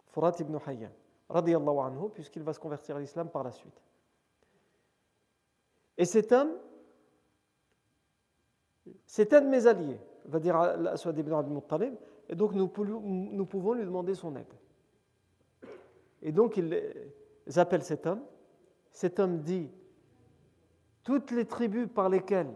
Furat 0.06 0.36
ibn 0.40 0.56
Hayyan, 0.66 0.92
radiallahu 1.28 1.78
anhu, 1.78 2.10
puisqu'il 2.10 2.42
va 2.42 2.52
se 2.52 2.60
convertir 2.60 2.96
à 2.96 3.00
l'islam 3.00 3.30
par 3.30 3.44
la 3.44 3.50
suite. 3.50 3.82
Et 5.96 6.04
cet 6.04 6.32
homme, 6.32 6.52
c'est 9.06 9.32
un 9.32 9.40
de 9.40 9.48
mes 9.48 9.66
alliés, 9.66 10.00
va 10.26 10.38
dire 10.40 10.56
Aswad 10.56 11.16
ibn 11.18 11.32
Abdul 11.32 11.54
Muttalib, 11.54 11.94
et 12.28 12.34
donc 12.34 12.52
nous, 12.52 12.70
nous 13.06 13.46
pouvons 13.46 13.74
lui 13.74 13.84
demander 13.84 14.14
son 14.14 14.34
aide. 14.36 14.52
Et 16.22 16.32
donc 16.32 16.56
ils 16.56 17.58
appellent 17.58 17.84
cet 17.84 18.06
homme. 18.06 18.24
Cet 18.90 19.18
homme 19.18 19.42
dit 19.42 19.70
toutes 21.02 21.30
les 21.32 21.44
tribus 21.44 21.88
par 21.94 22.08
lesquelles 22.08 22.54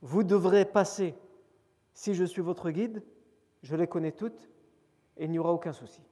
vous 0.00 0.22
devrez 0.22 0.64
passer, 0.64 1.14
si 1.92 2.14
je 2.14 2.24
suis 2.24 2.42
votre 2.42 2.70
guide, 2.70 3.02
je 3.62 3.74
les 3.76 3.86
connais 3.86 4.12
toutes, 4.12 4.48
et 5.16 5.24
il 5.24 5.30
n'y 5.30 5.38
aura 5.38 5.52
aucun 5.52 5.72
souci. 5.72 6.02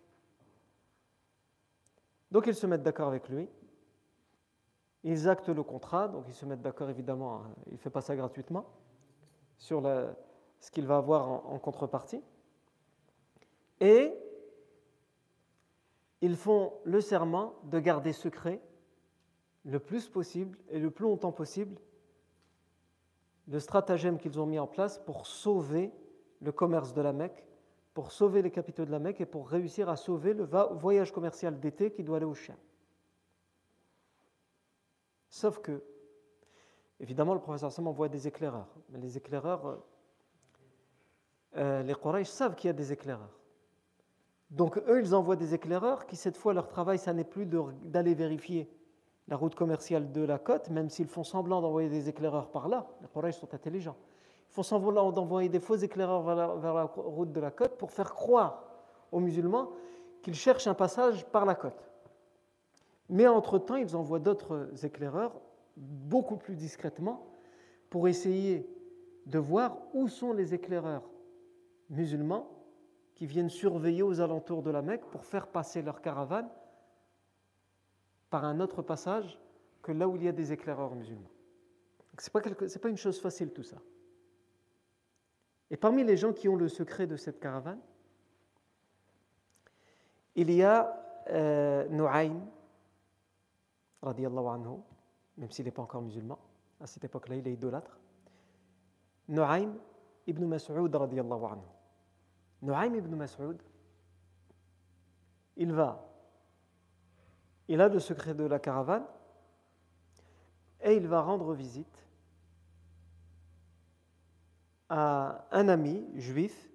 Donc 2.31 2.47
ils 2.47 2.55
se 2.55 2.67
mettent 2.67 2.83
d'accord 2.83 3.09
avec 3.09 3.29
lui, 3.29 3.49
ils 5.05 5.29
actent 5.29 5.49
le 5.49 5.63
contrat, 5.63 6.09
donc 6.09 6.25
ils 6.27 6.35
se 6.35 6.45
mettent 6.45 6.63
d'accord 6.63 6.91
évidemment, 6.91 7.37
hein, 7.37 7.55
il 7.67 7.75
ne 7.75 7.79
fait 7.79 7.91
pas 7.91 8.01
ça 8.01 8.17
gratuitement, 8.17 8.67
sur 9.59 9.83
ce 10.59 10.71
qu'il 10.71 10.87
va 10.87 10.97
avoir 10.97 11.29
en 11.29 11.59
contrepartie, 11.59 12.23
et 13.81 14.13
ils 16.21 16.37
font 16.37 16.73
le 16.85 17.01
serment 17.01 17.55
de 17.65 17.79
garder 17.79 18.13
secret 18.13 18.61
le 19.65 19.79
plus 19.79 20.09
possible 20.09 20.59
et 20.71 20.79
le 20.79 20.91
plus 20.91 21.05
longtemps 21.05 21.33
possible 21.33 21.79
le 23.49 23.61
stratagème 23.61 24.19
qu'ils 24.19 24.41
ont 24.41 24.47
mis 24.47 24.59
en 24.59 24.67
place 24.67 24.99
pour 24.99 25.27
sauver 25.27 25.93
le 26.41 26.53
commerce 26.53 26.93
de 26.93 27.01
la 27.01 27.13
Mecque, 27.13 27.45
pour 27.95 28.13
sauver 28.13 28.43
les 28.43 28.51
capitaux 28.51 28.85
de 28.85 28.91
la 28.91 28.99
Mecque 28.99 29.21
et 29.21 29.27
pour 29.27 29.49
réussir 29.49 29.89
à 29.89 29.97
sauver 29.97 30.35
le 30.35 30.45
voyage 30.45 31.13
commercial 31.13 31.59
d'été 31.59 31.91
qui 31.91 32.03
doit 32.03 32.19
aller 32.19 32.27
au 32.27 32.35
chien. 32.35 32.57
Sauf 35.31 35.61
que, 35.61 35.83
évidemment, 37.01 37.35
le 37.35 37.41
professeur 37.41 37.73
Sam 37.73 37.87
envoie 37.87 38.09
des 38.09 38.27
éclaireurs. 38.27 38.69
Mais 38.91 38.99
les 38.99 39.17
éclaireurs, 39.17 39.83
euh, 41.57 41.83
les 41.83 41.95
Quraysh 41.95 42.29
savent 42.29 42.55
qu'il 42.55 42.69
y 42.69 42.71
a 42.71 42.75
des 42.75 42.93
éclaireurs. 42.93 43.39
Donc 44.51 44.79
eux, 44.79 45.01
ils 45.01 45.15
envoient 45.15 45.37
des 45.37 45.55
éclaireurs 45.55 46.07
qui, 46.07 46.17
cette 46.17 46.37
fois, 46.37 46.55
leur 46.55 46.69
travail, 46.69 46.99
ça 46.99 47.13
n'est 47.13 47.25
plus 47.25 47.47
d'aller 47.47 48.15
vérifier 48.15 48.71
la 49.29 49.37
route 49.37 49.55
commerciale 49.55 50.13
de 50.13 50.23
la 50.23 50.39
côte, 50.39 50.71
même 50.71 50.89
s'ils 50.89 51.09
font 51.09 51.25
semblant 51.25 51.61
d'envoyer 51.61 51.89
des 51.89 52.09
éclaireurs 52.09 52.51
par 52.51 52.69
là. 52.69 52.87
Les 53.03 53.09
Quraysh 53.09 53.37
sont 53.37 53.53
intelligents. 53.55 53.97
Ils 54.51 54.55
font 54.55 54.63
semblant 54.63 55.11
d'envoyer 55.11 55.49
des 55.49 55.61
faux 55.61 55.77
éclaireurs 55.77 56.23
vers 56.23 56.75
la, 56.75 56.85
route 56.85 57.33
de 57.33 57.41
la 57.41 57.51
côte 57.51 57.77
pour 57.77 57.91
faire 57.91 58.15
croire 58.15 58.65
aux 59.11 59.21
musulmans 59.21 59.71
qu'ils 60.23 60.35
cherchent 60.35 60.67
un 60.67 60.75
passage 60.75 61.25
par 61.27 61.45
la 61.45 61.55
côte. 61.55 61.91
Mais 63.09 63.27
entre-temps, 63.27 63.77
ils 63.77 63.97
envoient 63.97 64.19
d'autres 64.19 64.85
éclaireurs, 64.85 65.33
beaucoup 65.77 66.37
plus 66.37 66.57
discrètement, 66.57 67.27
pour 67.91 68.09
essayer 68.09 68.69
de 69.27 69.39
voir 69.39 69.79
où 69.93 70.09
sont 70.09 70.33
les 70.33 70.55
éclaireurs 70.55 71.09
musulmans 71.91 72.49
qui 73.15 73.27
viennent 73.27 73.51
surveiller 73.51 74.03
aux 74.03 74.21
alentours 74.21 74.63
de 74.63 74.71
la 74.71 74.83
Mecque 74.83 75.05
pour 75.07 75.25
faire 75.25 75.49
passer 75.49 75.83
leur 75.83 76.01
caravane 76.01 76.49
par 78.37 78.45
un 78.45 78.61
autre 78.61 78.83
passage 78.83 79.39
que 79.81 79.93
là 79.93 80.07
où 80.07 80.15
il 80.17 80.25
y 80.25 80.29
a 80.29 80.33
des 80.33 80.53
éclaireurs 80.53 80.95
musulmans. 80.95 81.31
Ce 82.19 82.29
n'est 82.29 82.79
pas, 82.83 82.89
une 82.91 82.99
chose 82.99 83.19
facile 83.19 83.51
tout 83.51 83.63
ça. 83.63 83.79
Et 85.71 85.79
parmi 85.79 86.05
les 86.05 86.19
gens 86.19 86.35
qui 86.35 86.47
ont 86.47 86.57
le 86.57 86.69
secret 86.69 87.07
de 87.07 87.17
cette 87.17 87.41
caravane, 87.41 87.81
il 90.35 90.51
y 90.51 90.63
a 90.63 91.25
euh, 91.31 91.89
Nu'aym, 91.89 92.47
anhu, 94.03 94.81
même 95.39 95.51
s'il 95.51 95.65
n'est 95.65 95.71
pas 95.71 95.81
encore 95.81 96.03
musulman, 96.03 96.39
à 96.79 96.87
cette 96.87 97.05
époque-là, 97.05 97.37
il 97.37 97.49
est 97.49 97.55
idolâtre. 97.55 97.99
Nu'aym 99.29 99.79
ibn 100.27 100.45
Mas'ud, 100.45 100.95
anhu. 100.95 101.63
Nu'aym 102.61 102.97
ibn 102.97 103.15
Mas'ud, 103.15 103.63
il 105.57 105.73
va, 105.73 106.07
il 107.69 107.81
a 107.81 107.89
le 107.89 107.99
secret 107.99 108.35
de 108.35 108.45
la 108.45 108.59
caravane 108.59 109.07
et 110.81 110.95
il 110.95 111.07
va 111.07 111.21
rendre 111.21 111.53
visite 111.55 112.07
à 114.89 115.47
un 115.51 115.69
ami 115.69 116.07
juif, 116.15 116.71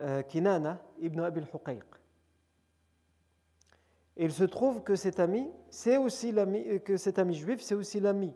euh, 0.00 0.22
Kinana 0.22 0.80
ibn 0.98 1.20
Abil 1.20 1.46
Huqayq. 1.52 1.84
Il 4.16 4.32
se 4.32 4.44
trouve 4.44 4.82
que 4.82 4.96
cet 4.96 5.20
ami, 5.20 5.48
c'est 5.70 5.96
aussi 5.96 6.32
l'ami, 6.32 6.64
euh, 6.68 6.78
que 6.78 6.96
cet 6.96 7.18
ami 7.18 7.34
juif, 7.34 7.60
c'est 7.60 7.74
aussi 7.74 8.00
l'ami 8.00 8.32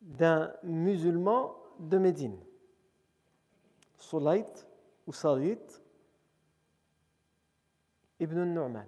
d'un 0.00 0.52
musulman 0.64 1.56
de 1.78 1.98
Médine. 1.98 2.38
Sulayt 3.96 4.66
ou 5.06 5.12
Salit 5.12 5.58
ibn 8.22 8.44
Nu'man. 8.44 8.86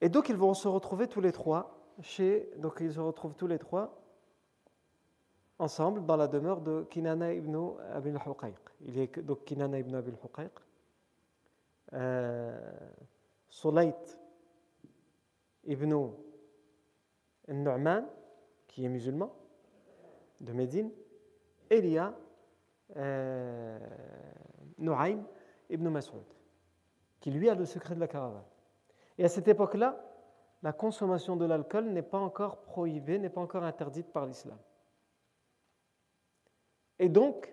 Et 0.00 0.08
donc 0.08 0.28
ils 0.28 0.36
vont 0.36 0.54
se 0.54 0.68
retrouver 0.68 1.08
tous 1.08 1.20
les 1.20 1.32
trois 1.32 1.92
chez, 2.02 2.50
donc 2.58 2.78
ils 2.80 2.92
se 2.92 3.00
retrouvent 3.00 3.34
tous 3.34 3.46
les 3.46 3.58
trois 3.58 4.00
ensemble 5.58 6.04
dans 6.06 6.16
la 6.16 6.28
demeure 6.28 6.60
de 6.60 6.84
Kinana 6.90 7.32
ibn 7.32 7.56
Abil 7.92 8.16
Huqayq. 8.16 8.56
Il 8.82 8.98
est 8.98 9.18
donc 9.18 9.44
Kinana 9.44 9.78
ibn 9.78 9.94
Abil 9.94 10.14
Huqayq, 10.22 10.52
euh, 11.94 12.72
ibn 15.64 16.10
Nu'man, 17.48 18.06
qui 18.68 18.84
est 18.84 18.88
musulman, 18.88 19.34
de 20.40 20.52
Médine, 20.52 20.90
et 21.70 21.78
il 21.78 21.88
y 21.88 21.98
a 21.98 22.14
euh, 22.96 23.78
Nu'aym 24.78 25.24
ibn 25.70 25.88
Mas'ud, 25.88 26.24
qui 27.20 27.30
lui 27.30 27.48
a 27.48 27.54
le 27.54 27.64
secret 27.64 27.94
de 27.94 28.00
la 28.00 28.08
caravane. 28.08 28.44
Et 29.18 29.24
à 29.24 29.28
cette 29.28 29.48
époque-là, 29.48 30.00
la 30.62 30.72
consommation 30.72 31.36
de 31.36 31.44
l'alcool 31.44 31.90
n'est 31.90 32.02
pas 32.02 32.18
encore 32.18 32.62
prohibée, 32.62 33.18
n'est 33.18 33.30
pas 33.30 33.40
encore 33.40 33.64
interdite 33.64 34.10
par 34.12 34.26
l'islam. 34.26 34.58
Et 36.98 37.08
donc, 37.08 37.52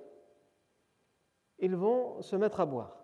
ils 1.59 1.75
vont 1.75 2.21
se 2.21 2.35
mettre 2.35 2.59
à 2.59 2.65
boire. 2.65 2.97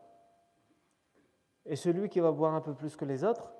Et 1.66 1.76
celui 1.76 2.10
qui 2.10 2.20
va 2.20 2.32
boire 2.32 2.56
un 2.56 2.62
peu 2.62 2.74
plus 2.74 2.96
que 2.96 3.06
les 3.06 3.24
autres, 3.24 3.52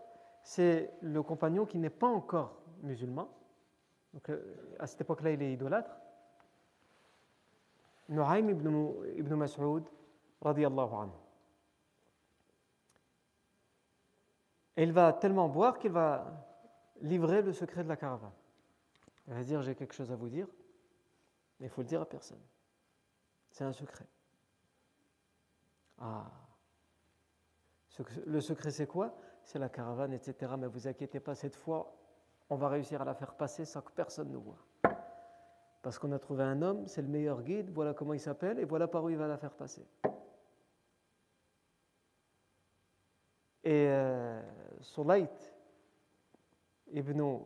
c'est 0.42 0.94
le 1.02 1.22
compagnon 1.22 1.66
qui 1.66 1.78
n'est 1.78 1.90
pas 1.90 2.08
encore 2.08 2.62
musulman. 2.82 3.30
Donc, 4.14 4.30
euh, 4.30 4.56
à 4.80 4.88
cette 4.88 5.02
époque-là, 5.02 5.32
il 5.32 5.42
est 5.42 5.52
idolâtre. 5.52 5.98
Nu'aym 8.08 8.50
ibn, 8.50 8.94
ibn 9.18 9.34
Et 14.76 14.84
il 14.84 14.94
va 14.94 15.12
tellement 15.14 15.50
boire 15.50 15.80
qu'il 15.80 15.92
va 15.92 16.46
livrer 17.02 17.42
le 17.42 17.52
secret 17.52 17.84
de 17.84 17.90
la 17.90 17.98
caravane. 17.98 18.32
Il 19.28 19.34
va 19.34 19.44
dire 19.44 19.62
J'ai 19.62 19.76
quelque 19.76 19.94
chose 19.94 20.12
à 20.12 20.16
vous 20.16 20.30
dire, 20.30 20.48
mais 21.60 21.68
il 21.68 21.70
faut 21.70 21.82
le 21.82 21.88
dire 21.88 22.02
à 22.02 22.06
personne. 22.06 22.42
C'est 23.50 23.64
un 23.64 23.74
secret. 23.74 24.06
Ah 26.00 26.30
Le 28.26 28.40
secret, 28.40 28.70
c'est 28.70 28.86
quoi? 28.86 29.16
C'est 29.44 29.58
la 29.58 29.70
caravane, 29.70 30.14
etc. 30.14 30.54
Mais 30.58 30.68
vous 30.68 30.88
inquiétez 30.88 31.20
pas, 31.20 31.34
cette 31.34 31.56
fois, 31.56 31.96
on 32.50 32.56
va 32.56 32.70
réussir 32.70 33.02
à 33.02 33.06
la 33.06 33.16
faire 33.16 33.34
passer 33.34 33.66
sans 33.66 33.82
que 33.82 33.92
personne 33.92 34.32
ne 34.32 34.38
voit. 34.38 34.60
Parce 35.82 35.98
qu'on 35.98 36.12
a 36.12 36.20
trouvé 36.20 36.44
un 36.44 36.62
homme, 36.62 36.86
c'est 36.88 37.02
le 37.02 37.08
meilleur 37.08 37.42
guide, 37.42 37.72
voilà 37.72 37.94
comment 37.94 38.14
il 38.14 38.20
s'appelle, 38.20 38.60
et 38.60 38.66
voilà 38.66 38.88
par 38.88 39.04
où 39.04 39.10
il 39.10 39.18
va 39.18 39.28
la 39.28 39.38
faire 39.38 39.54
passer. 39.54 39.88
Et 43.68 43.90
euh, 43.90 44.42
Sulayt 44.80 45.28
ibn 46.90 47.42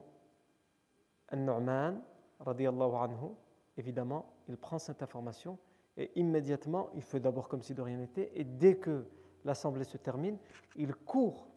al-Nu'man, 1.29 1.99
anhu, 2.45 3.31
évidemment, 3.75 4.31
il 4.47 4.55
prend 4.55 4.77
cette 4.77 5.01
information 5.01 5.57
et 5.97 6.11
immédiatement, 6.13 6.91
il 6.93 7.01
fait 7.01 7.19
d'abord 7.19 7.47
comme 7.47 7.63
si 7.63 7.73
de 7.73 7.81
rien 7.81 7.97
n'était, 7.97 8.31
et 8.35 8.43
dès 8.43 8.77
que 8.77 9.03
l'assemblée 9.45 9.83
se 9.83 9.97
termine, 9.97 10.37
il 10.75 10.93
court 10.93 11.47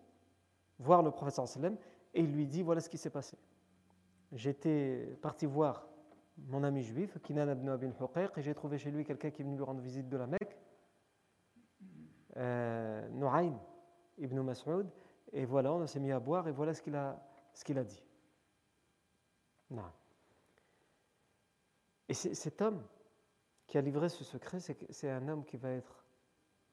voir 0.79 1.03
le 1.03 1.11
professeur 1.11 1.47
sallam 1.47 1.77
et 2.15 2.21
il 2.21 2.33
lui 2.33 2.47
dit 2.47 2.63
voilà 2.63 2.81
ce 2.81 2.89
qui 2.89 2.97
s'est 2.97 3.11
passé. 3.11 3.37
J'étais 4.33 5.15
parti 5.21 5.45
voir 5.45 5.87
mon 6.39 6.65
ami 6.65 6.85
juif, 6.85 7.19
Kinan 7.23 7.51
ibn 7.53 7.69
Abin 7.69 7.91
Huqayq, 8.01 8.39
et 8.39 8.41
j'ai 8.41 8.55
trouvé 8.55 8.79
chez 8.79 8.91
lui 8.91 9.05
quelqu'un 9.05 9.31
qui 9.31 9.43
est 9.43 9.45
venu 9.45 9.57
lui 9.57 9.63
rendre 9.63 9.83
visite 9.83 10.09
de 10.09 10.17
la 10.17 10.27
Mecque, 10.27 10.57
euh, 12.39 13.07
ibn 14.19 14.41
Mas'ud, 14.41 14.87
et 15.33 15.45
voilà, 15.45 15.73
on 15.73 15.87
s'est 15.87 16.01
mis 16.01 16.13
à 16.13 16.21
boire, 16.21 16.47
et 16.49 16.53
voilà 16.53 16.75
ce 16.75 16.83
qu'il 16.83 16.95
a, 16.95 17.21
ce 17.53 17.73
a 17.73 17.85
dit. 17.85 18.03
Non. 19.71 19.83
Et 22.09 22.15
cet 22.15 22.61
homme 22.63 22.83
qui 23.67 23.79
a 23.79 23.81
livré 23.81 24.09
ce 24.09 24.25
secret, 24.25 24.61
c'est 24.61 25.11
un 25.11 25.27
homme 25.29 25.45
qui 25.45 25.57
va 25.57 25.71
être 25.71 26.05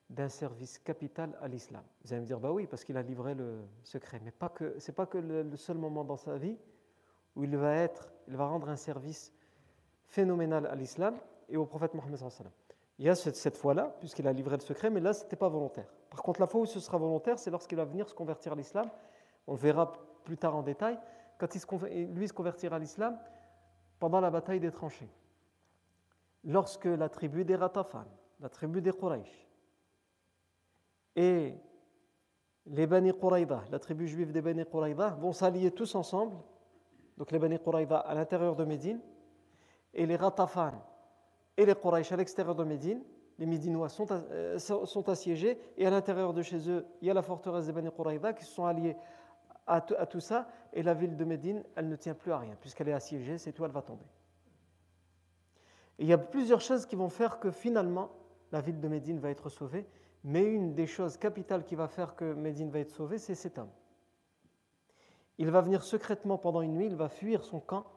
d'un 0.10 0.30
service 0.30 0.78
capital 0.78 1.38
à 1.42 1.48
l'islam. 1.48 1.84
Vous 2.04 2.12
allez 2.12 2.22
me 2.22 2.28
dire, 2.28 2.40
bah 2.40 2.52
oui, 2.52 2.68
parce 2.68 2.84
qu'il 2.84 2.98
a 2.98 3.02
livré 3.02 3.34
le 3.34 3.62
secret. 3.84 4.20
Mais 4.24 4.32
pas 4.32 4.50
que, 4.50 4.76
c'est 4.78 4.92
pas 4.92 5.06
que 5.06 5.18
le, 5.18 5.56
seul 5.56 5.78
moment 5.78 6.04
dans 6.04 6.18
sa 6.18 6.38
vie 6.38 6.58
où 7.36 7.46
il 7.46 7.56
va 7.56 7.76
être, 7.76 8.12
il 8.28 8.36
va 8.36 8.46
rendre 8.46 8.68
un 8.70 8.76
service 8.76 9.34
phénoménal 10.08 10.66
à 10.66 10.76
l'islam 10.76 11.18
et 11.48 11.56
au 11.56 11.66
prophète 11.66 11.94
Mohammed 11.94 12.20
Il 13.00 13.06
y 13.06 13.10
a 13.10 13.16
cette, 13.16 13.38
cette 13.38 13.56
fois-là, 13.56 13.96
puisqu'il 14.00 14.28
a 14.28 14.34
livré 14.34 14.58
le 14.58 14.62
secret, 14.62 14.90
mais 14.90 15.00
là, 15.00 15.14
ce 15.14 15.24
n'était 15.24 15.38
pas 15.38 15.48
volontaire. 15.48 15.92
Par 16.12 16.22
contre, 16.22 16.42
la 16.42 16.48
fois 16.48 16.62
où 16.62 16.66
ce 16.66 16.80
sera 16.80 16.98
volontaire, 16.98 17.40
c'est 17.40 17.50
lorsqu'il 17.50 17.78
va 17.78 17.86
venir 17.86 18.08
se 18.08 18.14
convertir 18.14 18.52
à 18.52 18.56
l'islam. 18.56 18.92
On 19.48 19.54
le 19.54 19.58
verra 19.58 19.92
plus 20.26 20.38
tard 20.38 20.56
en 20.56 20.62
détail. 20.62 21.00
Quand 21.40 21.48
lui 21.90 22.28
se 22.28 22.34
convertira 22.34 22.76
à 22.76 22.80
l'islam, 22.80 23.18
pendant 23.98 24.20
la 24.20 24.30
bataille 24.30 24.60
des 24.60 24.72
tranchées. 24.72 25.10
Lorsque 26.44 26.86
la 26.86 27.08
tribu 27.08 27.46
des 27.46 27.56
Ratafan, 27.56 28.06
la 28.40 28.50
tribu 28.50 28.82
des 28.82 28.92
Quraysh, 28.92 29.48
et 31.16 31.56
les 32.66 32.88
Bani 32.88 33.14
Quraïda, 33.14 33.64
la 33.70 33.80
tribu 33.80 34.08
juive 34.08 34.32
des 34.32 34.42
Bani 34.42 34.66
Quraïda, 34.66 35.10
vont 35.20 35.34
s'allier 35.34 35.72
tous 35.72 35.96
ensemble, 35.96 36.36
donc 37.18 37.32
les 37.32 37.40
Bani 37.40 37.58
Quraïda 37.60 38.00
à 38.00 38.14
l'intérieur 38.14 38.56
de 38.56 38.66
Médine, 38.66 39.00
et 39.94 40.06
les 40.06 40.16
Ratafan 40.16 40.74
et 41.58 41.66
les 41.66 41.76
Quraysh 41.76 42.12
à 42.12 42.18
l'extérieur 42.18 42.56
de 42.56 42.64
Médine, 42.64 43.04
les 43.42 43.48
Médinois 43.48 43.90
sont, 43.90 44.06
euh, 44.12 44.60
sont, 44.60 45.10
assiégés, 45.10 45.58
et 45.76 45.88
à 45.88 45.90
l'intérieur 45.90 46.32
de 46.32 46.44
chez 46.44 46.70
eux, 46.70 46.86
il 47.02 47.08
y 47.08 47.10
a 47.12 47.14
la 47.16 47.24
forteresse 47.24 47.66
des 47.66 47.72
Bani 47.72 47.90
Quraïda 47.90 48.34
qui 48.34 48.46
sont 48.46 48.66
alliés 48.66 48.96
à, 49.66 49.82
tout 49.82 50.20
ça, 50.20 50.48
et 50.74 50.84
la 50.84 50.94
ville 50.94 51.18
de 51.18 51.26
Médine, 51.26 51.64
elle 51.76 51.90
ne 51.90 51.96
tient 51.96 52.14
plus 52.14 52.32
à 52.32 52.38
rien, 52.38 52.56
puisqu'elle 52.60 52.90
est 52.90 52.94
assiégée, 52.94 53.40
c'est 53.40 53.52
tout, 53.52 53.66
elle 53.66 53.72
va 53.72 53.82
tomber. 53.82 54.06
Il 55.98 56.06
y 56.06 56.14
a 56.14 56.20
plusieurs 56.20 56.62
choses 56.62 56.86
qui 56.86 56.96
vont 56.96 57.10
faire 57.10 57.40
que 57.40 57.50
finalement, 57.50 58.12
la 58.52 58.62
ville 58.62 58.80
de 58.80 58.88
Médine 58.88 59.18
va 59.18 59.32
être 59.32 59.50
sauvée, 59.50 59.88
mais 60.24 60.44
une 60.44 60.76
des 60.76 60.86
choses 60.86 61.18
capitales 61.18 61.64
qui 61.64 61.74
va 61.74 61.88
faire 61.88 62.16
que 62.16 62.34
Médine 62.34 62.70
va 62.70 62.78
être 62.78 62.92
sauvée, 62.92 63.18
c'est 63.18 63.34
cet 63.34 63.58
homme. 63.58 63.72
Il 65.40 65.50
va 65.50 65.62
venir 65.62 65.82
secrètement 65.82 66.38
pendant 66.38 66.62
une 66.62 66.76
nuit, 66.76 66.86
il 66.86 66.96
va 66.96 67.10
fuir 67.10 67.44
son 67.44 67.60
camp, 67.60 67.88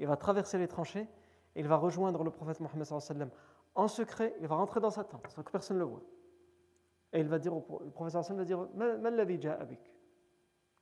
il 0.00 0.08
va 0.08 0.16
traverser 0.16 0.58
les 0.58 0.66
tranchées, 0.66 1.06
et 1.54 1.60
il 1.60 1.68
va 1.68 1.76
rejoindre 1.76 2.24
le 2.24 2.32
prophète 2.32 2.58
Mohammed 2.58 3.30
en 3.74 3.88
secret, 3.88 4.34
il 4.40 4.46
va 4.46 4.56
rentrer 4.56 4.80
dans 4.80 4.90
sa 4.90 5.04
tente 5.04 5.26
sans 5.28 5.42
que 5.42 5.50
personne 5.50 5.76
ne 5.76 5.82
le 5.82 5.88
voit. 5.88 6.02
Et 7.12 7.20
il 7.20 7.28
va 7.28 7.38
dire, 7.38 7.54
au, 7.54 7.64
le 7.84 7.90
professeur 7.90 8.20
Hassan 8.20 8.36
va 8.36 8.44
dire 8.44 8.68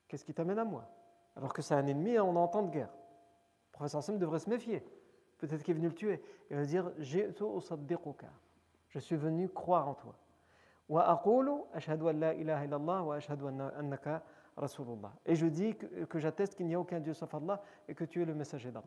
Qu'est-ce 0.09 0.25
qui 0.25 0.35
t'amène 0.35 0.59
à 0.59 0.65
moi? 0.65 0.89
Alors 1.37 1.53
que 1.53 1.63
c'est 1.63 1.75
un 1.75 1.87
ennemi 1.87 2.13
et 2.13 2.21
on 2.21 2.33
est 2.33 2.63
de 2.63 2.71
guerre. 2.71 2.89
Le 2.89 3.73
professeur 3.73 3.99
Hassan 3.99 4.19
devrait 4.19 4.39
se 4.39 4.51
méfier. 4.51 4.83
Peut-être 5.39 5.63
qu'il 5.63 5.73
est 5.73 5.79
venu 5.79 5.89
le 5.89 5.95
tuer. 5.95 6.23
Il 6.51 6.57
va 6.57 6.65
dire 6.65 6.91
Je 8.89 8.99
suis 8.99 9.17
venu 9.17 9.49
croire 9.49 9.89
en 9.89 9.95
toi. 9.95 10.15
Et 15.27 15.35
je 15.35 15.47
dis 15.47 15.75
que 15.77 16.19
j'atteste 16.19 16.55
qu'il 16.55 16.67
n'y 16.67 16.75
a 16.75 16.81
aucun 16.81 17.01
Dieu 17.01 17.15
sauf 17.15 17.35
Allah 17.35 17.63
et 17.89 17.95
que 17.95 18.05
tu 18.05 18.21
es 18.21 18.25
le 18.25 18.35
messager 18.35 18.71
d'Allah. 18.71 18.87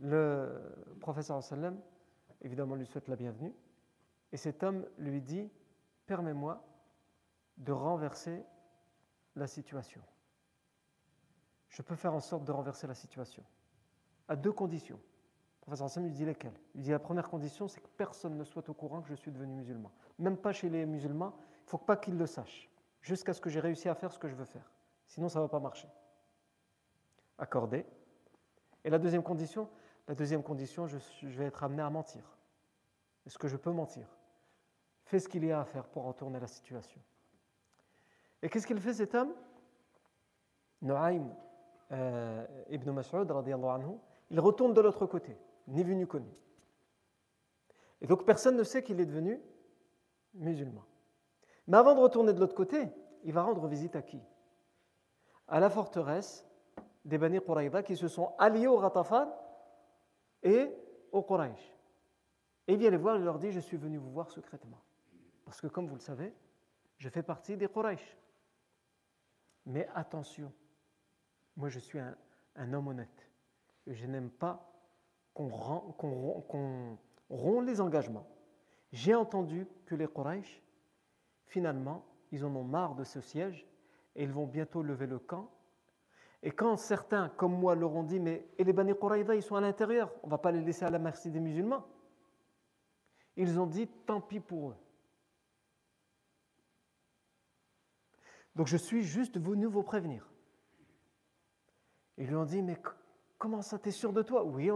Le 0.00 0.96
professeur 1.00 1.42
sallam, 1.42 1.78
évidemment, 2.40 2.74
lui 2.74 2.86
souhaite 2.86 3.08
la 3.08 3.16
bienvenue. 3.16 3.54
Et 4.32 4.36
cet 4.36 4.62
homme 4.62 4.86
lui 4.98 5.20
dit 5.20 5.50
Permets-moi 6.06 6.64
de 7.58 7.72
renverser 7.72 8.44
la 9.36 9.46
situation. 9.46 10.00
Je 11.68 11.82
peux 11.82 11.94
faire 11.94 12.14
en 12.14 12.20
sorte 12.20 12.44
de 12.44 12.52
renverser 12.52 12.86
la 12.86 12.94
situation. 12.94 13.44
À 14.28 14.36
deux 14.36 14.52
conditions. 14.52 14.96
Le 14.96 15.60
professeur 15.60 15.86
Hassan 15.86 16.04
lui 16.04 16.12
dit 16.12 16.24
lesquelles? 16.24 16.58
Il 16.74 16.82
dit 16.82 16.90
La 16.90 16.98
première 16.98 17.28
condition, 17.28 17.68
c'est 17.68 17.80
que 17.80 17.88
personne 17.96 18.36
ne 18.36 18.44
soit 18.44 18.68
au 18.68 18.74
courant 18.74 19.02
que 19.02 19.08
je 19.08 19.14
suis 19.14 19.30
devenu 19.30 19.52
musulman. 19.54 19.92
Même 20.18 20.36
pas 20.36 20.52
chez 20.52 20.70
les 20.70 20.86
musulmans, 20.86 21.34
il 21.36 21.64
ne 21.66 21.70
faut 21.70 21.78
pas 21.78 21.96
qu'ils 21.96 22.16
le 22.16 22.26
sachent, 22.26 22.70
jusqu'à 23.02 23.34
ce 23.34 23.40
que 23.40 23.50
j'ai 23.50 23.60
réussi 23.60 23.88
à 23.88 23.94
faire 23.94 24.12
ce 24.12 24.18
que 24.18 24.28
je 24.28 24.34
veux 24.34 24.46
faire. 24.46 24.72
Sinon, 25.06 25.28
ça 25.28 25.38
ne 25.38 25.44
va 25.44 25.48
pas 25.48 25.60
marcher. 25.60 25.88
Accordé. 27.38 27.84
Et 28.82 28.90
la 28.90 28.98
deuxième 28.98 29.22
condition, 29.22 29.68
la 30.08 30.14
deuxième 30.14 30.42
condition, 30.42 30.86
je, 30.86 30.98
vais 31.22 31.46
être 31.46 31.62
amené 31.62 31.82
à 31.82 31.90
mentir. 31.90 32.22
Est-ce 33.26 33.38
que 33.38 33.48
je 33.48 33.56
peux 33.56 33.70
mentir? 33.70 34.06
Fais 35.04 35.20
ce 35.20 35.28
qu'il 35.28 35.44
y 35.44 35.52
a 35.52 35.60
à 35.60 35.64
faire 35.64 35.86
pour 35.86 36.04
retourner 36.04 36.40
la 36.40 36.46
situation. 36.46 37.00
Et 38.42 38.48
qu'est-ce 38.48 38.66
qu'il 38.66 38.80
fait 38.80 38.94
cet 38.94 39.14
homme? 39.14 39.32
Nu'aym 40.82 41.34
euh, 41.92 42.46
ibn 42.70 42.90
Mas'ud, 42.90 43.30
anhu, 43.30 43.98
il 44.30 44.40
retourne 44.40 44.72
de 44.72 44.80
l'autre 44.80 45.06
côté, 45.06 45.36
ni 45.68 45.82
vu 45.82 45.94
ni 45.94 46.06
connu. 46.06 46.30
Et 48.00 48.06
donc 48.06 48.24
personne 48.24 48.56
ne 48.56 48.62
sait 48.62 48.82
qu'il 48.82 49.00
est 49.00 49.06
devenu 49.06 49.40
musulman. 50.34 50.84
Mais 51.66 51.76
avant 51.76 51.94
de 51.94 52.00
retourner 52.00 52.32
de 52.32 52.40
l'autre 52.40 52.54
côté, 52.54 52.88
il 53.24 53.32
va 53.32 53.42
rendre 53.42 53.66
visite 53.66 53.96
à 53.96 54.02
qui? 54.02 54.20
À 55.48 55.60
la 55.60 55.68
forteresse 55.68 56.46
des 57.04 57.18
Bani 57.18 57.40
Quraïda 57.40 57.82
qui 57.82 57.96
se 57.96 58.08
sont 58.08 58.32
alliés 58.38 58.66
au 58.66 58.76
Ratafan 58.76 59.28
et 60.42 60.70
au 61.12 61.22
Quraysh. 61.22 61.76
Et 62.66 62.74
il 62.74 62.78
vient 62.78 62.90
les 62.90 62.96
voir 62.96 63.16
et 63.16 63.20
leur 63.20 63.38
dit 63.38 63.50
Je 63.50 63.60
suis 63.60 63.76
venu 63.76 63.98
vous 63.98 64.10
voir 64.10 64.30
secrètement. 64.30 64.80
Parce 65.44 65.60
que, 65.60 65.66
comme 65.66 65.86
vous 65.86 65.96
le 65.96 66.00
savez, 66.00 66.32
je 66.98 67.08
fais 67.08 67.22
partie 67.22 67.56
des 67.56 67.68
Quraysh. 67.68 68.16
Mais 69.66 69.88
attention, 69.94 70.52
moi 71.56 71.68
je 71.68 71.78
suis 71.78 71.98
un, 71.98 72.72
homme 72.72 72.88
honnête. 72.88 73.30
Et 73.86 73.94
je 73.94 74.06
n'aime 74.06 74.30
pas 74.30 74.66
qu'on 75.34 75.48
rompt 75.48 77.66
les 77.66 77.80
engagements. 77.80 78.26
J'ai 78.92 79.14
entendu 79.14 79.66
que 79.86 79.94
les 79.94 80.08
Quraysh, 80.08 80.62
finalement, 81.46 82.04
ils 82.32 82.44
en 82.44 82.54
ont 82.54 82.64
marre 82.64 82.94
de 82.94 83.04
ce 83.04 83.20
siège 83.20 83.66
et 84.14 84.24
ils 84.24 84.32
vont 84.32 84.46
bientôt 84.46 84.82
lever 84.82 85.06
le 85.06 85.18
camp 85.18 85.50
et 86.42 86.50
quand 86.50 86.76
certains, 86.76 87.28
comme 87.30 87.58
moi, 87.58 87.74
leur 87.74 87.94
ont 87.94 88.02
dit, 88.02 88.18
mais 88.18 88.48
et 88.56 88.64
les 88.64 88.72
Bani 88.72 88.94
Quraïda, 88.94 89.34
ils 89.34 89.42
sont 89.42 89.56
à 89.56 89.60
l'intérieur, 89.60 90.10
on 90.22 90.26
ne 90.26 90.30
va 90.30 90.38
pas 90.38 90.50
les 90.50 90.62
laisser 90.62 90.84
à 90.84 90.90
la 90.90 90.98
merci 90.98 91.30
des 91.30 91.40
musulmans. 91.40 91.86
Ils 93.36 93.60
ont 93.60 93.66
dit, 93.66 93.86
tant 94.06 94.20
pis 94.20 94.40
pour 94.40 94.70
eux. 94.70 94.76
Donc 98.56 98.66
je 98.66 98.76
suis 98.76 99.02
juste 99.02 99.38
venu 99.38 99.66
vous 99.66 99.82
prévenir. 99.82 100.28
Ils 102.16 102.26
lui 102.26 102.36
ont 102.36 102.44
dit, 102.44 102.62
mais 102.62 102.76
comment 103.38 103.62
ça, 103.62 103.78
t'es 103.78 103.90
sûr 103.90 104.12
de 104.12 104.22
toi? 104.22 104.44
Oui, 104.44 104.70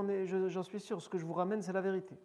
j'en 0.48 0.62
suis 0.62 0.80
sûr, 0.80 1.00
ce 1.02 1.08
que 1.08 1.18
je 1.18 1.26
vous 1.26 1.34
ramène, 1.34 1.62
c'est 1.62 1.72
la 1.72 1.80
vérité. 1.80 2.18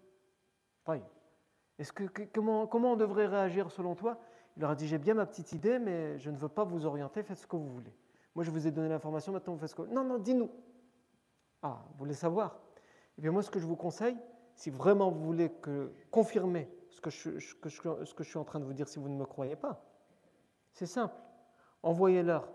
Est-ce 1.78 1.94
que, 1.94 2.04
comment, 2.34 2.68
comment 2.68 2.94
on 2.94 2.98
devrait 2.98 3.28
réagir 3.28 3.72
selon 3.72 3.96
toi? 3.96 4.20
Il 4.58 4.62
leur 4.62 4.72
a 4.72 4.76
dit, 4.76 4.88
j'ai 4.88 4.98
bien 4.98 5.14
ma 5.14 5.26
petite 5.26 5.54
idée, 5.54 5.80
mais 5.80 6.18
je 6.20 6.30
ne 6.30 6.38
veux 6.38 6.50
pas 6.50 6.66
vous 6.66 6.86
orienter, 6.86 7.24
faites 7.24 7.38
ce 7.38 7.48
que 7.48 7.56
vous 7.56 7.70
voulez. 7.70 7.94
Moi, 8.40 8.46
je 8.46 8.52
vous 8.52 8.68
ai 8.68 8.72
donné 8.72 8.88
l'information, 8.88 9.34
maintenant 9.34 9.52
vous 9.52 9.60
faites 9.60 9.76
que. 9.76 9.82
Non, 9.82 10.06
non, 10.06 10.18
dis-nous. 10.18 10.50
Ah, 11.62 11.84
vous 11.92 11.98
voulez 11.98 12.14
savoir 12.14 12.58
Eh 13.18 13.22
bien, 13.22 13.32
moi, 13.32 13.44
ce 13.44 13.52
que 13.52 13.60
je 13.60 13.66
vous 13.66 13.76
conseille, 13.76 14.16
si 14.56 14.70
vraiment 14.70 15.12
vous 15.12 15.26
voulez 15.26 15.52
confirmer 16.10 16.72
ce 16.90 17.02
que, 17.02 17.10
je, 17.10 18.24
suis 18.24 18.40
en 18.40 18.46
train 18.46 18.62
de 18.62 18.64
vous 18.64 18.72
dire 18.72 18.88
si 18.88 18.98
vous 18.98 19.10
ne 19.10 19.18
me 19.18 19.26
croyez 19.26 19.58
pas, 19.58 19.84
c'est 20.72 20.86
simple. 20.86 21.18
Envoyez-leur 21.84 22.48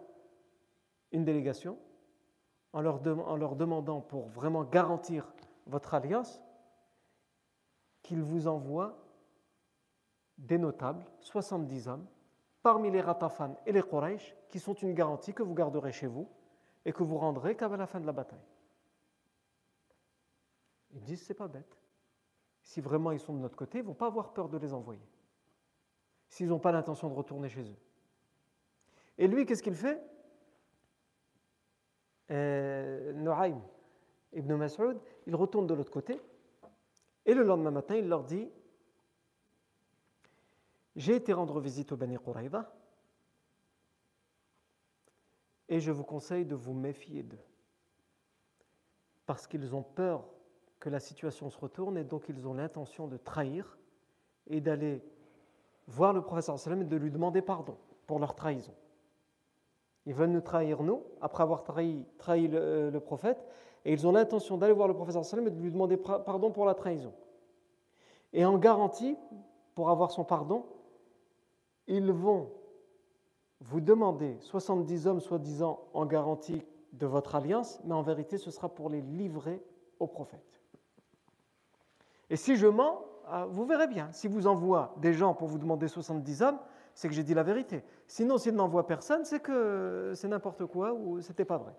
une 1.13 1.27
délégation 1.27 1.77
en 2.73 2.81
leur 2.81 2.99
demandant, 2.99 4.01
pour 4.01 4.29
vraiment 4.29 4.65
garantir 4.65 5.35
votre 5.67 5.93
alliance, 5.93 6.41
qu'ils 8.03 8.23
vous 8.23 8.49
envoient 8.49 8.97
des 10.39 10.57
notables, 10.57 11.05
70 11.21 11.89
hommes, 11.89 12.07
parmi 12.65 12.91
les 12.91 13.03
Ratafan 13.03 13.55
et 13.67 13.73
les 13.73 13.83
Quraysh 13.83 14.35
qui 14.49 14.59
sont 14.59 14.73
une 14.73 14.95
garantie 14.95 15.35
que 15.35 15.43
vous 15.43 15.53
garderez 15.53 15.93
chez 15.93 16.07
vous 16.07 16.27
et 16.87 16.95
que 16.95 17.03
vous 17.03 17.19
rendrez 17.19 17.57
qu'à 17.57 17.69
la 17.69 17.87
fin 17.87 18.01
de 18.01 18.07
la 18.07 18.13
bataille. 18.13 18.47
Ils 20.95 21.03
disent 21.03 21.23
c'est 21.23 21.35
pas 21.35 21.47
bête. 21.47 21.79
Si 22.63 22.81
vraiment 22.81 23.13
ils 23.13 23.21
sont 23.21 23.35
de 23.35 23.39
notre 23.41 23.55
côté, 23.55 23.79
ils 23.79 23.83
ne 23.83 23.89
vont 23.89 23.95
pas 23.95 24.07
avoir 24.07 24.33
peur 24.33 24.49
de 24.49 24.57
les 24.57 24.73
envoyer. 24.73 25.07
S'ils 26.31 26.49
n'ont 26.49 26.59
pas 26.59 26.73
l'intention 26.73 27.11
de 27.11 27.15
retourner 27.15 27.51
chez 27.51 27.65
eux. 27.65 27.77
Et 29.19 29.29
lui, 29.29 29.45
qu'est-ce 29.45 29.63
qu'il 29.63 29.75
fait? 29.75 30.03
Euh, 32.31 33.13
Nu'aym 33.13 33.61
ibn 34.33 34.55
Mas'ud, 34.55 34.99
il 35.27 35.37
retourne 35.37 35.67
de 35.67 35.75
l'autre 35.75 35.93
côté. 35.93 36.19
Et 37.27 37.35
le 37.35 37.43
lendemain 37.43 37.71
matin, 37.71 37.95
il 37.95 38.09
leur 38.09 38.25
dit 38.25 38.51
j'ai 40.97 41.17
été 41.17 41.33
rendre 41.33 41.61
visite 41.61 41.93
au 41.93 41.97
Bani 41.97 42.17
Quraïda 42.17 42.73
et 45.69 45.81
je 45.81 45.91
vous 45.91 46.05
conseille 46.05 46.45
de 46.45 46.55
vous 46.55 46.75
méfier 46.75 47.23
d'eux. 47.23 47.45
Parce 49.27 49.47
qu'ils 49.47 49.75
ont 49.75 49.83
peur 49.83 50.25
que 50.79 50.91
la 50.91 51.01
situation 51.01 51.51
se 51.51 51.59
retourne 51.59 51.97
et 51.97 52.05
donc 52.05 52.29
ils 52.29 52.47
ont 52.47 52.55
l'intention 52.55 53.09
de 53.09 53.17
trahir 53.17 53.79
et 54.47 54.61
d'aller 54.61 55.03
voir 55.87 56.13
le 56.13 56.23
professeur 56.23 56.59
sallam 56.59 56.83
et 56.83 56.85
de 56.85 56.97
lui 56.97 57.11
demander 57.11 57.43
pardon 57.43 57.77
pour 58.07 58.19
leur 58.19 58.35
trahison. 58.35 58.75
Ils 60.07 60.15
veulent 60.15 60.31
nous 60.31 60.43
trahir, 60.43 60.83
nous, 60.83 61.03
après 61.23 61.43
avoir 61.43 61.65
trahi, 61.65 62.05
le, 62.29 62.91
le, 62.91 63.01
prophète, 63.01 63.43
et 63.87 63.93
ils 63.95 64.07
ont 64.07 64.13
l'intention 64.13 64.59
d'aller 64.59 64.75
voir 64.75 64.87
le 64.87 64.95
professeur 64.95 65.25
sallam 65.25 65.47
et 65.47 65.51
de 65.51 65.59
lui 65.59 65.71
demander 65.71 65.97
pardon 65.97 66.51
pour 66.51 66.67
la 66.67 66.75
trahison. 66.75 67.15
Et 68.35 68.45
en 68.45 68.59
garantie, 68.59 69.17
pour 69.75 69.89
avoir 69.89 70.11
son 70.11 70.25
pardon, 70.25 70.67
ils 71.87 72.11
vont 72.13 72.51
vous 73.61 73.81
demander 73.81 74.37
70 74.41 75.07
hommes 75.07 75.21
soi-disant 75.21 75.89
en 75.95 76.07
garantie 76.07 76.63
de 76.93 77.07
votre 77.07 77.35
alliance, 77.35 77.81
mais 77.85 77.95
en 77.95 78.03
vérité 78.03 78.39
ce 78.39 78.51
sera 78.51 78.69
pour 78.69 78.91
les 78.91 79.01
livrer 79.01 79.63
au 79.99 80.07
prophète. 80.07 80.61
Et 82.31 82.37
si 82.37 82.57
je 82.57 82.67
mens, 82.67 83.05
ah, 83.27 83.47
vous 83.47 83.65
verrez 83.65 83.87
bien, 83.87 84.11
si 84.13 84.29
vous 84.29 84.47
envoie 84.47 84.95
des 84.99 85.13
gens 85.13 85.35
pour 85.35 85.49
vous 85.49 85.59
demander 85.59 85.89
70 85.89 86.43
hommes, 86.43 86.59
c'est 86.95 87.09
que 87.09 87.15
j'ai 87.15 87.25
dit 87.25 87.35
la 87.35 87.43
vérité. 87.43 87.83
Sinon, 88.07 88.39
s'il 88.39 88.55
n'envoie 88.55 88.87
personne, 88.87 89.25
c'est 89.25 89.41
que 89.41 90.13
c'est 90.15 90.29
n'importe 90.29 90.65
quoi 90.67 90.93
ou 90.93 91.21
c'était 91.21 91.45
pas 91.45 91.59
vrai. 91.59 91.75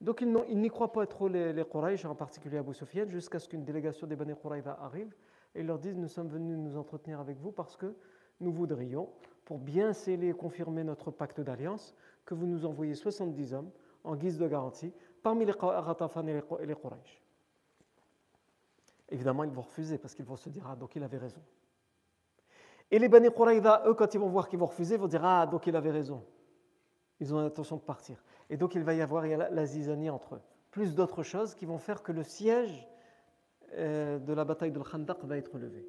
Donc 0.00 0.20
ils 0.20 0.60
n'y 0.60 0.68
croient 0.68 0.92
pas 0.92 1.06
trop 1.06 1.28
les, 1.28 1.52
les 1.52 2.06
en 2.06 2.14
particulier 2.14 2.58
Abu 2.58 2.74
Sufyan, 2.74 3.08
jusqu'à 3.08 3.38
ce 3.38 3.48
qu'une 3.48 3.64
délégation 3.64 4.06
des 4.06 4.14
Bani 4.14 4.34
Qurayza 4.34 4.78
arrive 4.82 5.14
et 5.54 5.62
leur 5.62 5.78
dise 5.78 5.96
Nous 5.96 6.08
sommes 6.08 6.28
venus 6.28 6.58
nous 6.58 6.76
entretenir 6.76 7.18
avec 7.18 7.38
vous 7.38 7.50
parce 7.50 7.76
que 7.76 7.94
nous 8.40 8.52
voudrions, 8.52 9.08
pour 9.44 9.58
bien 9.58 9.92
sceller 9.92 10.28
et 10.28 10.34
confirmer 10.34 10.84
notre 10.84 11.10
pacte 11.10 11.40
d'alliance, 11.40 11.94
que 12.24 12.34
vous 12.34 12.46
nous 12.46 12.66
envoyiez 12.66 12.94
70 12.94 13.54
hommes 13.54 13.70
en 14.04 14.16
guise 14.16 14.38
de 14.38 14.46
garantie 14.46 14.92
parmi 15.22 15.44
les 15.44 15.52
Ratafan 15.52 16.26
et 16.26 16.34
les 16.34 16.74
Quraysh. 16.74 17.22
Évidemment, 19.08 19.44
ils 19.44 19.50
vont 19.50 19.62
refuser 19.62 19.98
parce 19.98 20.14
qu'ils 20.14 20.24
vont 20.24 20.36
se 20.36 20.48
dire 20.48 20.64
Ah, 20.68 20.76
donc 20.76 20.96
il 20.96 21.02
avait 21.02 21.18
raison. 21.18 21.40
Et 22.90 22.98
les 22.98 23.08
Bani 23.08 23.30
Quraïda, 23.30 23.84
eux, 23.86 23.94
quand 23.94 24.12
ils 24.14 24.20
vont 24.20 24.28
voir 24.28 24.48
qu'ils 24.48 24.58
vont 24.58 24.66
refuser, 24.66 24.96
vont 24.96 25.06
dire 25.06 25.24
Ah, 25.24 25.46
donc 25.46 25.66
il 25.66 25.76
avait 25.76 25.90
raison. 25.90 26.24
Ils 27.20 27.32
ont 27.32 27.40
l'intention 27.40 27.76
de 27.76 27.82
partir. 27.82 28.22
Et 28.50 28.56
donc 28.56 28.74
il 28.74 28.82
va 28.82 28.94
y 28.94 29.00
avoir 29.00 29.24
la 29.26 29.66
zizanie 29.66 30.10
entre 30.10 30.36
eux. 30.36 30.42
Plus 30.70 30.94
d'autres 30.94 31.22
choses 31.22 31.54
qui 31.54 31.64
vont 31.64 31.78
faire 31.78 32.02
que 32.02 32.12
le 32.12 32.22
siège 32.22 32.86
euh, 33.72 34.18
de 34.18 34.32
la 34.32 34.44
bataille 34.44 34.72
de 34.72 34.78
Khandaq 34.78 35.24
va 35.24 35.36
être 35.36 35.56
levé. 35.58 35.88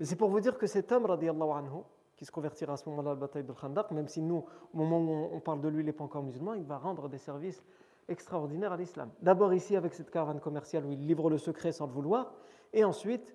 C'est 0.00 0.16
pour 0.16 0.28
vous 0.28 0.40
dire 0.40 0.58
que 0.58 0.66
cet 0.66 0.92
homme, 0.92 1.06
anhu, 1.06 1.82
qui 2.16 2.24
se 2.24 2.30
convertira 2.30 2.74
à 2.74 2.76
ce 2.76 2.88
moment-là 2.88 3.10
à 3.10 3.14
la 3.14 3.20
bataille 3.20 3.44
de 3.44 3.52
Khandaq, 3.52 3.90
même 3.90 4.08
si 4.08 4.22
nous, 4.22 4.44
au 4.72 4.76
moment 4.76 4.98
où 4.98 5.30
on 5.32 5.40
parle 5.40 5.60
de 5.60 5.68
lui, 5.68 5.82
il 5.82 5.86
n'est 5.86 5.92
pas 5.92 6.04
encore 6.04 6.22
musulman, 6.22 6.54
il 6.54 6.64
va 6.64 6.78
rendre 6.78 7.08
des 7.08 7.18
services 7.18 7.62
extraordinaire 8.08 8.72
à 8.72 8.76
l'islam. 8.76 9.10
D'abord 9.20 9.52
ici 9.52 9.76
avec 9.76 9.94
cette 9.94 10.10
caravane 10.10 10.40
commerciale 10.40 10.84
où 10.86 10.92
il 10.92 11.06
livre 11.06 11.28
le 11.28 11.38
secret 11.38 11.72
sans 11.72 11.86
le 11.86 11.92
vouloir, 11.92 12.32
et 12.72 12.84
ensuite 12.84 13.34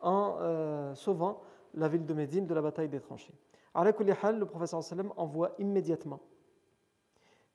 en 0.00 0.36
euh, 0.40 0.94
sauvant 0.94 1.42
la 1.74 1.88
ville 1.88 2.04
de 2.04 2.14
Médine 2.14 2.46
de 2.46 2.54
la 2.54 2.62
bataille 2.62 2.88
des 2.88 3.00
tranchées. 3.00 3.34
le 3.74 4.44
professeur 4.44 4.82
sallam 4.82 5.12
envoie 5.16 5.52
immédiatement 5.58 6.20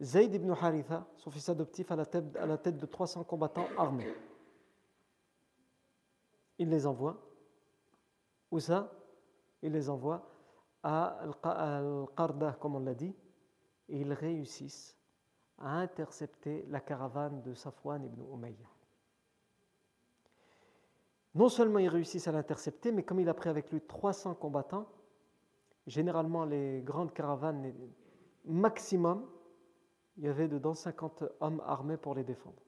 Zayd 0.02 0.34
ibn 0.34 0.52
Haritha, 0.52 1.06
son 1.16 1.32
fils 1.32 1.48
adoptif, 1.48 1.90
à 1.92 1.96
la 1.96 2.06
tête 2.58 2.78
de 2.78 2.86
300 2.86 3.24
combattants 3.24 3.68
armés. 3.78 4.14
Il 6.58 6.70
les 6.70 6.86
envoie. 6.86 7.18
Où 8.52 8.60
ça? 8.60 8.92
Il 9.62 9.72
les 9.72 9.90
envoie 9.90 10.30
à 10.84 11.18
Al-Qarda, 11.58 12.54
comme 12.60 12.76
on 12.76 12.80
l'a 12.80 12.94
dit, 12.94 13.16
et 13.90 14.00
ils 14.00 14.14
réussissent 14.14 14.98
à 15.58 15.78
intercepter 15.80 16.66
la 16.70 16.80
caravane 16.80 17.42
de 17.42 17.54
Safwan 17.54 18.04
ibn 18.04 18.22
Umayya. 18.34 18.68
Non 21.34 21.50
seulement 21.50 21.80
ils 21.80 21.90
réussissent 21.90 22.28
à 22.28 22.32
l'intercepter, 22.32 22.92
mais 22.92 23.04
comme 23.04 23.20
il 23.20 23.30
a 23.30 23.34
pris 23.34 23.50
avec 23.50 23.72
lui 23.72 23.82
300 23.82 24.36
combattants, 24.36 24.88
généralement 25.88 26.46
les 26.46 26.82
grandes 26.82 27.14
caravanes, 27.14 27.74
maximum, 28.46 29.28
il 30.18 30.24
y 30.24 30.28
avait 30.28 30.48
dedans 30.48 30.74
50 30.74 31.24
hommes 31.42 31.62
armés 31.66 31.98
pour 31.98 32.16
les 32.16 32.24
défendre. 32.24 32.62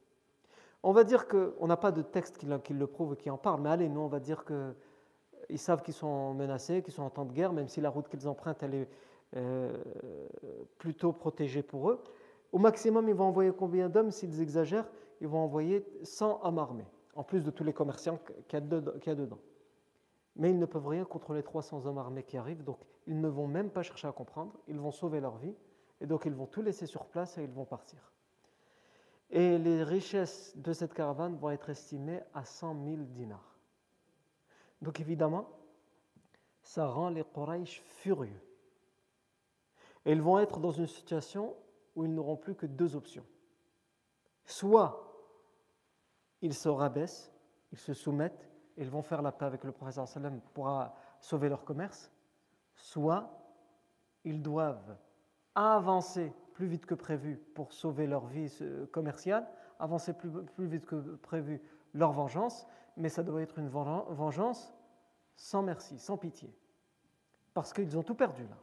On 0.84 0.92
va 0.92 1.04
dire 1.04 1.28
qu'on 1.28 1.68
n'a 1.68 1.78
pas 1.78 1.92
de 1.92 2.02
texte 2.02 2.38
qui, 2.38 2.74
le 2.74 2.88
prouve, 2.88 3.16
qui 3.16 3.30
en 3.30 3.38
parle, 3.38 3.62
mais 3.62 3.70
allez, 3.70 3.90
nous 3.90 4.02
on 4.02 4.08
va 4.08 4.20
dire 4.20 4.44
qu'ils 5.48 5.60
savent 5.60 5.82
qu'ils 5.82 5.94
sont 5.94 6.34
menacés, 6.34 6.82
qu'ils 6.84 6.94
sont 6.94 7.04
en 7.04 7.10
temps 7.10 7.26
de 7.26 7.34
guerre, 7.34 7.54
même 7.54 7.68
si 7.68 7.82
la 7.82 7.90
route 7.90 8.08
qu'ils 8.08 8.28
empruntent, 8.28 8.64
est 8.64 8.88
euh, 9.36 9.78
plutôt 10.78 11.12
protégée 11.12 11.64
pour 11.64 11.90
eux. 11.90 12.04
Au 12.52 12.60
maximum, 12.60 13.10
ils 13.10 13.16
vont 13.16 13.26
envoyer 13.26 13.52
combien 13.52 13.90
d'hommes? 13.90 14.12
S'ils 14.12 14.42
exagèrent, 14.42 14.90
ils 15.20 15.28
vont 15.28 15.40
envoyer 15.40 15.86
100 16.04 16.42
hommes 16.44 16.60
armés, 16.60 16.88
en 17.16 17.24
plus 17.24 17.44
de 17.44 17.52
tous 17.52 17.64
les 17.64 17.74
commerçants 17.74 18.20
qu'il 18.48 18.60
y, 18.60 19.10
a 19.10 19.16
dedans. 19.16 19.40
Mais 20.36 20.52
ils 20.52 20.60
ne 20.60 20.66
peuvent 20.66 20.88
rien 20.88 21.04
contre 21.04 21.34
les 21.34 21.44
300 21.44 21.86
hommes 21.86 21.98
armés 21.98 22.24
qui 22.24 22.38
arrivent, 22.38 22.64
donc 22.64 22.78
ils 23.06 23.20
ne 23.20 23.28
vont 23.28 23.48
même 23.48 23.70
pas 23.70 23.84
chercher 23.84 24.08
à 24.08 24.12
comprendre, 24.12 24.54
ils 24.68 24.80
vont 24.80 24.92
sauver 24.92 25.20
leur 25.20 25.38
vie, 25.38 25.56
et 26.00 26.06
donc 26.06 26.26
ils 26.26 26.34
vont 26.34 26.46
tout 26.46 26.62
laisser 26.62 26.86
sur 26.86 27.06
place 27.06 27.38
et 27.38 27.44
ils 27.44 27.52
vont 27.52 27.66
partir. 27.66 28.00
Et 29.30 29.58
les 29.58 29.84
richesses 29.84 30.56
de 30.56 30.72
cette 30.72 30.94
caravane 30.94 31.36
vont 31.36 31.50
être 31.50 31.70
estimées 31.70 32.22
à 32.34 32.46
100 32.46 32.76
000 32.86 32.98
dinars. 33.10 33.57
Donc 34.82 35.00
évidemment, 35.00 35.50
ça 36.62 36.88
rend 36.88 37.10
les 37.10 37.24
Quraysh 37.24 37.82
furieux. 37.82 38.42
Et 40.06 40.12
ils 40.12 40.22
vont 40.22 40.40
être 40.40 40.60
dans 40.60 40.72
une 40.72 40.88
situation 40.88 41.56
où 41.96 42.06
ils 42.06 42.13
n'auront 42.13 42.38
plus 42.38 42.56
que 42.56 42.66
deux 42.66 42.96
options. 42.96 43.26
Soit 44.46 45.04
ils 46.42 46.54
se 46.54 46.70
rabaissent, 46.70 47.34
ils 47.72 47.78
se 47.78 47.94
soumettent, 47.94 48.50
et 48.78 48.84
ils 48.84 48.90
vont 48.90 49.02
faire 49.02 49.22
la 49.22 49.32
paix 49.32 49.46
avec 49.46 49.63
le 49.63 49.72
professeur 49.72 50.08
sallam 50.08 50.40
pour 50.54 50.72
sauver 51.20 51.50
leur 51.50 51.66
commerce, 51.66 52.12
soit 52.76 53.30
ils 54.24 54.42
doivent 54.42 54.98
avancer 55.56 56.32
plus 56.54 56.68
vite 56.68 56.86
que 56.86 56.94
prévu 56.94 57.38
pour 57.56 57.74
sauver 57.74 58.06
leur 58.06 58.28
vie 58.28 58.52
commerciale, 58.92 59.48
avancer 59.80 60.13
plus, 60.13 60.30
plus 60.30 60.68
vite 60.68 60.86
que 60.86 61.16
prévu 61.16 61.62
leur 61.94 62.12
vengeance, 62.12 62.68
mais 62.98 63.10
ça 63.10 63.24
doit 63.24 63.42
être 63.42 63.60
une 63.60 63.70
vengeance 63.70 64.74
sans 65.36 65.62
merci, 65.62 66.00
sans 66.00 66.18
pitié, 66.18 66.54
parce 67.54 67.72
qu'ils 67.72 67.98
ont 67.98 68.04
tout 68.04 68.16
perdu 68.16 68.44
là. 68.44 68.58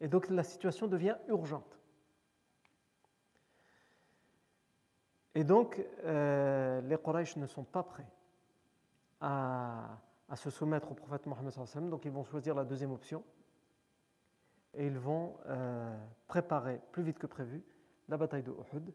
Et 0.00 0.08
donc 0.08 0.28
la 0.28 0.42
situation 0.42 0.88
devient 0.88 1.16
urgente. 1.28 1.78
Et 5.36 5.44
donc, 5.44 5.84
euh, 6.04 6.80
les 6.80 6.96
Quraysh 6.96 7.36
ne 7.36 7.46
sont 7.46 7.62
pas 7.62 7.82
prêts 7.82 8.08
à, 9.20 9.98
se 10.34 10.48
soumettre 10.48 10.90
au 10.90 10.94
prophète 10.94 11.26
Mohammed, 11.26 11.52
donc 11.90 12.06
ils 12.06 12.10
vont 12.10 12.24
choisir 12.24 12.54
la 12.54 12.64
deuxième 12.64 12.90
option. 12.90 13.22
Et 14.72 14.86
ils 14.86 14.98
vont 14.98 15.36
euh, 15.46 15.94
préparer 16.26 16.80
plus 16.90 17.02
vite 17.02 17.18
que 17.18 17.26
prévu 17.26 17.62
la 18.08 18.16
bataille 18.16 18.44
de 18.44 18.50
Uhud. 18.50 18.94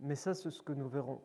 Mais 0.00 0.14
ça, 0.16 0.32
c'est 0.32 0.50
ce 0.50 0.62
que 0.62 0.72
nous 0.72 0.88
verrons, 0.88 1.20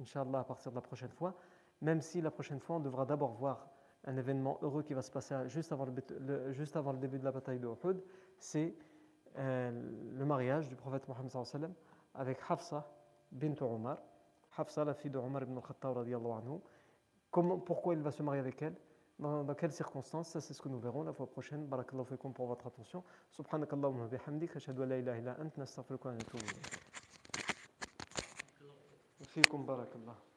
Inch'Allah, 0.00 0.40
à 0.40 0.44
partir 0.44 0.72
de 0.72 0.76
la 0.76 0.82
prochaine 0.82 1.12
fois, 1.12 1.34
même 1.82 2.00
si 2.00 2.20
la 2.20 2.30
prochaine 2.30 2.60
fois, 2.60 2.76
on 2.76 2.80
devra 2.80 3.06
d'abord 3.06 3.32
voir 3.32 3.68
un 4.04 4.16
événement 4.16 4.58
heureux 4.62 4.82
qui 4.82 4.94
va 4.94 5.02
se 5.02 5.10
passer 5.10 5.34
juste 5.46 5.72
avant 5.72 5.84
le, 5.84 6.98
début 6.98 7.18
de 7.18 7.24
la 7.24 7.32
bataille 7.32 7.58
de 7.58 7.66
Uhud, 7.66 8.02
c'est 8.38 8.74
euh, 9.38 9.70
le 10.16 10.24
mariage 10.24 10.68
du 10.68 10.76
prophète 10.76 11.06
Mohammed 11.08 11.70
avec 12.14 12.38
Hafsa, 12.48 12.90
bint 13.30 13.54
Omar, 13.60 13.98
Hafsa, 14.56 14.84
la 14.84 14.94
fille 14.94 15.10
de 15.10 15.18
Omar 15.18 15.42
ibn 15.42 15.56
al-Khattab, 15.56 15.98
Comment, 17.30 17.58
pourquoi 17.58 17.94
il 17.94 18.00
va 18.00 18.10
se 18.10 18.22
marier 18.24 18.40
avec 18.40 18.60
elle? 18.62 18.74
Dans, 19.20 19.54
quelles 19.54 19.72
circonstances? 19.72 20.30
Ça, 20.30 20.40
c'est 20.40 20.54
ce 20.54 20.62
que 20.62 20.68
nous 20.68 20.80
verrons 20.80 21.02
la 21.04 21.12
fois 21.12 21.30
prochaine. 21.30 21.66
Barakallahu 21.66 22.06
fikum 22.06 22.32
pour 22.32 22.46
votre 22.46 22.66
attention. 22.66 23.04
Subhanakallahumma 23.30 24.06
bihamdik. 24.06 24.56
Ashhadu 24.56 24.82
an 24.82 24.86
la 24.86 24.98
ilaha 24.98 25.18
illa 25.18 25.36
ant. 25.38 25.56
Nastaghfiruka 25.58 26.08
wa 26.08 26.14
barakallah. 29.58 30.29